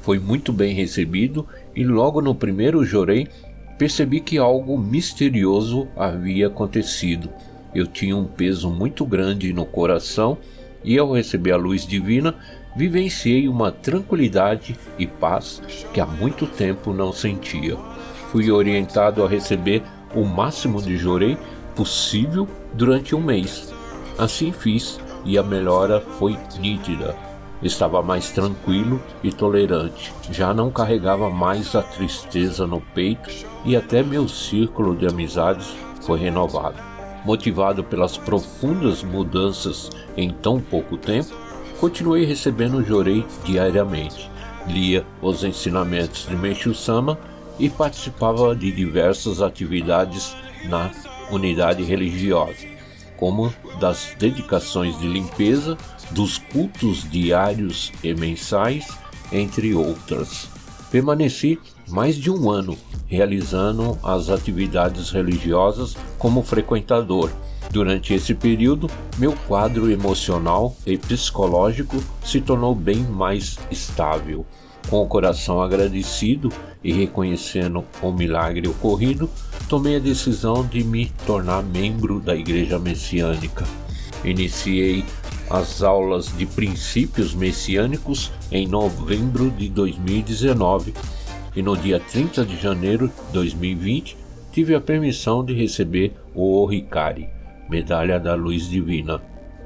Foi 0.02 0.19
muito 0.19 0.52
bem 0.52 0.73
recebido 0.73 1.47
e 1.73 1.86
logo 1.86 2.21
no 2.21 2.36
primeiro 2.36 2.84
Jorei 2.84 3.30
percebi 3.78 4.19
que 4.19 4.38
algo 4.38 4.78
misterioso 4.78 5.88
havia 5.95 6.47
acontecido. 6.47 7.30
Eu 7.73 7.88
tinha 7.88 8.17
um 8.17 8.26
peso 8.26 8.69
muito 8.69 9.06
grande 9.06 9.54
no 9.54 9.65
coração 9.65 10.38
e 10.84 10.97
ao 10.97 11.13
receber 11.13 11.52
a 11.52 11.58
luz 11.58 11.88
divina, 11.88 12.36
vivenciei 12.78 13.50
uma 13.50 13.72
tranquilidade 13.72 14.78
e 14.98 15.06
paz 15.06 15.62
que 15.94 16.00
há 16.00 16.06
muito 16.06 16.46
tempo 16.46 16.94
não 16.94 17.12
sentia 17.12 17.76
fui 18.32 18.52
orientado 18.52 19.24
a 19.24 19.28
receber 19.28 19.84
o 20.13 20.24
máximo 20.24 20.82
de 20.82 20.98
jorei 20.98 21.38
possível 21.76 22.48
durante 22.74 23.16
um 23.16 23.22
mês. 23.22 23.74
Assim 24.18 24.52
fiz 24.52 25.00
e 25.26 25.38
a 25.38 25.44
melhora 25.44 26.02
foi 26.02 26.38
nítida. 26.60 27.16
Estava 27.62 28.02
mais 28.04 28.30
tranquilo 28.30 29.02
e 29.24 29.32
tolerante, 29.32 30.13
já 30.30 30.54
não 30.54 30.70
carregava 30.70 31.30
mais 31.30 31.76
a 31.76 31.82
tristeza 31.82 32.68
no 32.68 32.80
peito 32.80 33.30
e 33.66 33.76
até 33.76 34.04
meu 34.04 34.28
círculo 34.28 34.96
de 34.96 35.08
amizades 35.08 35.76
foi 36.02 36.20
renovado. 36.20 36.78
Motivado 37.26 37.84
pelas 37.84 38.16
profundas 38.16 39.04
mudanças 39.04 39.90
em 40.16 40.30
tão 40.30 40.62
pouco 40.62 40.98
tempo, 40.98 41.36
continuei 41.80 42.26
recebendo 42.26 42.84
Jorei 42.84 43.26
diariamente. 43.46 44.30
Lia 44.68 45.06
os 45.22 45.44
ensinamentos 45.44 46.28
de 46.28 46.36
Meishu 46.36 46.74
Sama 46.74 47.18
e 47.60 47.70
participava 47.70 48.56
de 48.56 48.72
diversas 48.72 49.42
atividades 49.42 50.36
na 50.66 50.92
unidade 51.32 51.84
religiosa, 51.84 52.68
como 53.16 53.54
das 53.80 54.13
dedicações 54.20 54.98
de 55.00 55.08
limpeza, 55.08 55.78
dos 56.12 56.38
cultos 56.38 57.10
diários 57.10 57.92
e 58.04 58.13
mensais, 58.13 58.88
entre 59.32 59.74
outras. 59.74 60.50
Permaneci 60.92 61.60
mais 61.90 62.16
de 62.16 62.30
um 62.30 62.50
ano 62.50 62.78
realizando 63.08 63.98
as 64.04 64.30
atividades 64.30 65.10
religiosas 65.12 65.96
como 66.18 66.44
frequentador. 66.44 67.32
Durante 67.72 68.14
esse 68.14 68.34
período, 68.34 68.90
meu 69.18 69.34
quadro 69.48 69.92
emocional 69.92 70.76
e 70.86 70.98
psicológico 70.98 72.02
se 72.24 72.40
tornou 72.40 72.74
bem 72.74 73.04
mais 73.04 73.58
estável. 73.70 74.46
Com 74.90 75.02
o 75.02 75.08
coração 75.08 75.62
agradecido 75.62 76.50
e 76.82 76.94
reconhecendo 76.94 77.84
o 78.02 78.12
milagre 78.12 78.68
ocorrido, 78.68 79.30
tomei 79.68 79.98
a 79.98 80.00
decisão 80.00 80.66
de 80.66 80.84
me 80.84 81.12
tornar 81.26 81.62
membro 81.62 82.22
da 82.22 82.36
Igreja 82.36 82.80
Messiânica. 82.80 83.66
Iniciei 84.24 85.04
as 85.50 85.84
aulas 85.84 86.36
de 86.38 86.46
princípios 86.46 87.34
messiânicos 87.34 88.32
em 88.52 88.68
novembro 88.68 89.50
de 89.52 89.70
2019 89.70 90.94
e 91.56 91.62
no 91.62 91.76
dia 91.76 92.00
30 92.00 92.46
de 92.46 92.62
janeiro 92.62 93.08
de 93.08 93.34
2020 93.34 94.18
tive 94.52 94.76
a 94.76 94.82
permissão 94.82 95.44
de 95.44 95.54
receber 95.54 96.14
o 96.34 96.64
Orikari, 96.64 97.30
Medalha 97.70 98.20
da 98.20 98.34
Luz 98.34 98.70
Divina. 98.70 99.22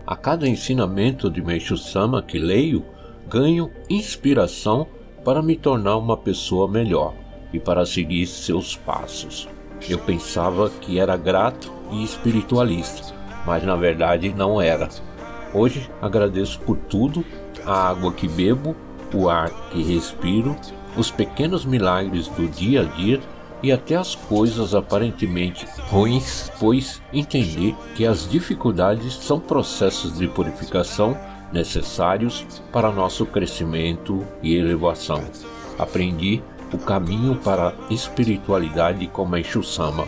A 0.05 0.15
cada 0.15 0.47
ensinamento 0.47 1.29
de 1.29 1.41
Meishu 1.41 1.77
Sama 1.77 2.21
que 2.21 2.39
leio, 2.39 2.83
ganho 3.29 3.69
inspiração 3.89 4.87
para 5.23 5.41
me 5.41 5.55
tornar 5.55 5.97
uma 5.97 6.17
pessoa 6.17 6.67
melhor 6.67 7.13
e 7.53 7.59
para 7.59 7.85
seguir 7.85 8.25
seus 8.25 8.75
passos. 8.75 9.47
Eu 9.87 9.99
pensava 9.99 10.69
que 10.69 10.99
era 10.99 11.15
grato 11.15 11.71
e 11.91 12.03
espiritualista, 12.03 13.13
mas 13.45 13.63
na 13.63 13.75
verdade 13.75 14.33
não 14.33 14.59
era. 14.59 14.89
Hoje 15.53 15.89
agradeço 16.01 16.59
por 16.61 16.77
tudo: 16.77 17.23
a 17.65 17.89
água 17.89 18.11
que 18.11 18.27
bebo, 18.27 18.75
o 19.13 19.29
ar 19.29 19.51
que 19.69 19.83
respiro, 19.83 20.55
os 20.97 21.11
pequenos 21.11 21.65
milagres 21.65 22.27
do 22.29 22.47
dia 22.47 22.81
a 22.81 22.83
dia 22.83 23.19
e 23.63 23.71
até 23.71 23.95
as 23.95 24.15
coisas 24.15 24.73
aparentemente 24.73 25.65
ruins, 25.89 26.51
pois 26.59 27.01
entendi 27.13 27.75
que 27.95 28.05
as 28.05 28.29
dificuldades 28.29 29.13
são 29.13 29.39
processos 29.39 30.17
de 30.17 30.27
purificação 30.27 31.17
necessários 31.51 32.45
para 32.71 32.91
nosso 32.91 33.25
crescimento 33.25 34.25
e 34.41 34.55
elevação. 34.55 35.23
Aprendi 35.77 36.41
o 36.73 36.77
caminho 36.77 37.35
para 37.35 37.69
a 37.69 37.93
espiritualidade 37.93 39.05
com 39.07 39.35
Exu 39.35 39.61
Sama. 39.61 40.07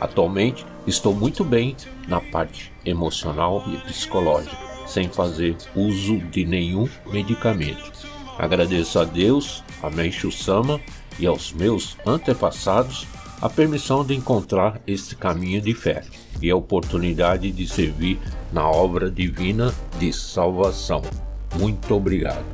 Atualmente 0.00 0.64
estou 0.86 1.14
muito 1.14 1.44
bem 1.44 1.76
na 2.08 2.20
parte 2.20 2.72
emocional 2.84 3.62
e 3.68 3.76
psicológica, 3.78 4.56
sem 4.86 5.08
fazer 5.08 5.56
uso 5.76 6.18
de 6.18 6.46
nenhum 6.46 6.88
medicamento. 7.06 7.92
Agradeço 8.38 8.98
a 8.98 9.04
Deus, 9.04 9.62
a 9.82 9.90
Meishu 9.90 10.32
Sama 10.32 10.80
e 11.20 11.26
aos 11.26 11.52
meus 11.52 11.96
antepassados 12.06 13.06
a 13.40 13.48
permissão 13.48 14.04
de 14.04 14.14
encontrar 14.14 14.80
este 14.86 15.14
caminho 15.14 15.60
de 15.60 15.74
fé 15.74 16.02
e 16.42 16.50
a 16.50 16.56
oportunidade 16.56 17.50
de 17.50 17.66
servir 17.66 18.18
na 18.52 18.68
obra 18.68 19.10
divina 19.10 19.72
de 19.98 20.12
salvação. 20.12 21.02
Muito 21.58 21.94
obrigado. 21.94 22.44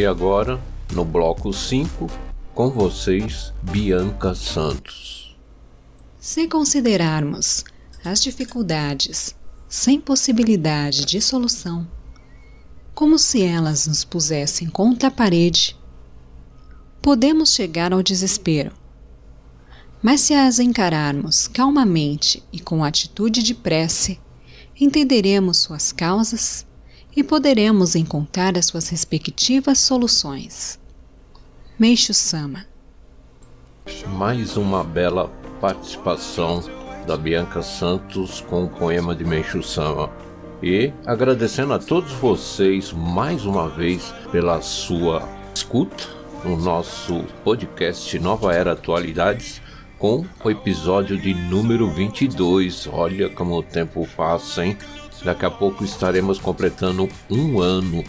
E 0.00 0.06
agora, 0.06 0.58
no 0.94 1.04
bloco 1.04 1.52
5, 1.52 2.06
com 2.54 2.70
vocês, 2.70 3.52
Bianca 3.62 4.34
Santos. 4.34 5.36
Se 6.18 6.48
considerarmos 6.48 7.66
as 8.02 8.22
dificuldades 8.22 9.36
sem 9.68 10.00
possibilidade 10.00 11.04
de 11.04 11.20
solução, 11.20 11.86
como 12.94 13.18
se 13.18 13.42
elas 13.42 13.86
nos 13.86 14.02
pusessem 14.02 14.70
contra 14.70 15.08
a 15.08 15.10
parede, 15.10 15.76
podemos 17.02 17.52
chegar 17.52 17.92
ao 17.92 18.02
desespero. 18.02 18.72
Mas 20.00 20.22
se 20.22 20.32
as 20.32 20.58
encararmos 20.58 21.46
calmamente 21.46 22.42
e 22.50 22.58
com 22.58 22.82
atitude 22.82 23.42
de 23.42 23.54
prece, 23.54 24.18
entenderemos 24.80 25.58
suas 25.58 25.92
causas 25.92 26.64
e 27.16 27.22
poderemos 27.22 27.94
encontrar 27.94 28.56
as 28.56 28.66
suas 28.66 28.88
respectivas 28.88 29.78
soluções. 29.78 30.78
Meixo 31.78 32.14
Sama. 32.14 32.66
Mais 34.16 34.56
uma 34.56 34.84
bela 34.84 35.28
participação 35.60 36.62
da 37.06 37.16
Bianca 37.16 37.62
Santos 37.62 38.40
com 38.42 38.64
o 38.64 38.68
poema 38.68 39.14
de 39.14 39.24
Meixo 39.24 39.62
Sama. 39.62 40.10
E 40.62 40.92
agradecendo 41.06 41.72
a 41.72 41.78
todos 41.78 42.12
vocês 42.12 42.92
mais 42.92 43.46
uma 43.46 43.68
vez 43.68 44.14
pela 44.30 44.60
sua 44.60 45.26
escuta 45.54 46.04
no 46.44 46.56
nosso 46.56 47.24
podcast 47.42 48.18
Nova 48.18 48.54
Era 48.54 48.72
Atualidades 48.72 49.60
com 49.98 50.24
o 50.42 50.50
episódio 50.50 51.18
de 51.18 51.34
número 51.34 51.90
22. 51.90 52.88
Olha 52.92 53.28
como 53.28 53.56
o 53.56 53.62
tempo 53.62 54.08
passa, 54.16 54.64
hein? 54.64 54.76
Daqui 55.24 55.44
a 55.44 55.50
pouco 55.50 55.84
estaremos 55.84 56.38
completando 56.38 57.08
um 57.30 57.60
ano. 57.60 58.02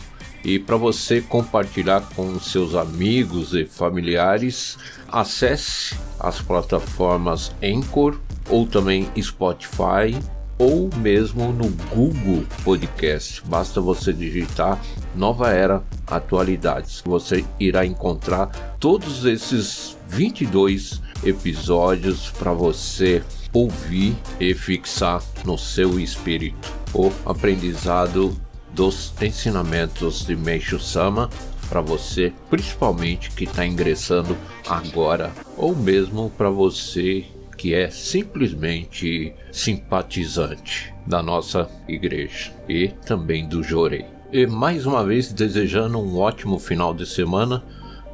E 0.43 0.57
para 0.57 0.75
você 0.75 1.21
compartilhar 1.21 2.01
com 2.15 2.39
seus 2.39 2.73
amigos 2.73 3.53
e 3.53 3.65
familiares, 3.65 4.77
acesse 5.07 5.95
as 6.19 6.41
plataformas 6.41 7.51
Anchor 7.63 8.17
ou 8.49 8.65
também 8.65 9.07
Spotify 9.21 10.17
ou 10.57 10.89
mesmo 10.97 11.51
no 11.51 11.69
Google 11.93 12.43
Podcast. 12.63 13.41
Basta 13.45 13.79
você 13.79 14.11
digitar 14.11 14.79
Nova 15.15 15.49
Era 15.49 15.83
Atualidades. 16.07 17.01
Você 17.05 17.45
irá 17.59 17.85
encontrar 17.85 18.47
todos 18.79 19.25
esses 19.25 19.97
22 20.07 21.01
episódios 21.23 22.31
para 22.31 22.53
você 22.53 23.23
ouvir 23.53 24.15
e 24.39 24.53
fixar 24.53 25.21
no 25.45 25.57
seu 25.57 25.99
espírito 25.99 26.80
o 26.93 27.11
aprendizado 27.25 28.35
dos 28.73 29.13
ensinamentos 29.21 30.25
de 30.25 30.35
Meishu 30.35 30.79
Sama 30.79 31.29
para 31.69 31.81
você, 31.81 32.33
principalmente 32.49 33.31
que 33.31 33.45
está 33.45 33.65
ingressando 33.65 34.35
agora, 34.67 35.31
ou 35.55 35.75
mesmo 35.75 36.29
para 36.37 36.49
você 36.49 37.25
que 37.57 37.73
é 37.73 37.89
simplesmente 37.89 39.33
simpatizante 39.51 40.93
da 41.05 41.21
nossa 41.21 41.69
igreja 41.87 42.51
e 42.67 42.87
também 43.05 43.47
do 43.47 43.61
Jorei. 43.61 44.05
E 44.33 44.47
mais 44.47 44.85
uma 44.85 45.05
vez 45.05 45.31
desejando 45.31 45.99
um 45.99 46.17
ótimo 46.17 46.57
final 46.57 46.93
de 46.93 47.05
semana 47.05 47.63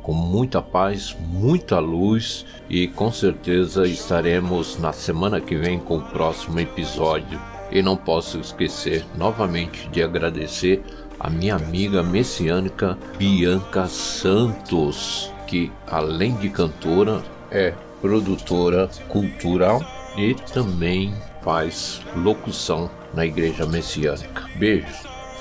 com 0.04 0.13
muita 0.13 0.62
paz, 0.62 1.16
muita 1.20 1.80
luz 1.80 2.45
e 2.70 2.88
com 2.88 3.12
certeza 3.12 3.88
estaremos 3.88 4.78
na 4.80 4.93
semana 4.93 5.39
que 5.39 5.56
vem 5.56 5.80
com 5.80 5.97
o 5.97 6.10
próximo 6.10 6.60
episódio. 6.60 7.57
E 7.72 7.82
não 7.82 7.97
posso 7.97 8.39
esquecer 8.39 9.05
novamente 9.18 9.89
de 9.89 10.01
agradecer 10.01 10.84
a 11.20 11.30
minha 11.30 11.55
amiga 11.55 12.03
messiânica 12.03 12.97
Bianca 13.18 13.88
Santos, 13.88 15.32
que 15.47 15.72
além 15.88 16.36
de 16.36 16.49
cantora 16.49 17.22
é 17.51 17.74
produtora 18.01 18.88
cultural 19.07 19.82
e 20.18 20.34
também 20.34 21.13
faz 21.41 22.01
locução 22.15 22.89
na 23.13 23.26
igreja 23.26 23.65
messiânica. 23.65 24.45
Beijo, 24.57 24.88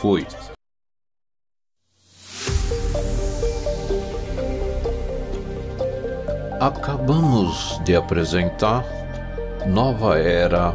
fui. 0.01 0.27
Acabamos 6.61 7.79
de 7.85 7.95
apresentar 7.95 8.85
Nova 9.67 10.19
Era 10.19 10.75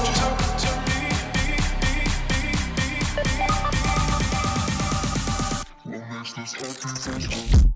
Watch 6.37 6.53
this. 6.53 7.70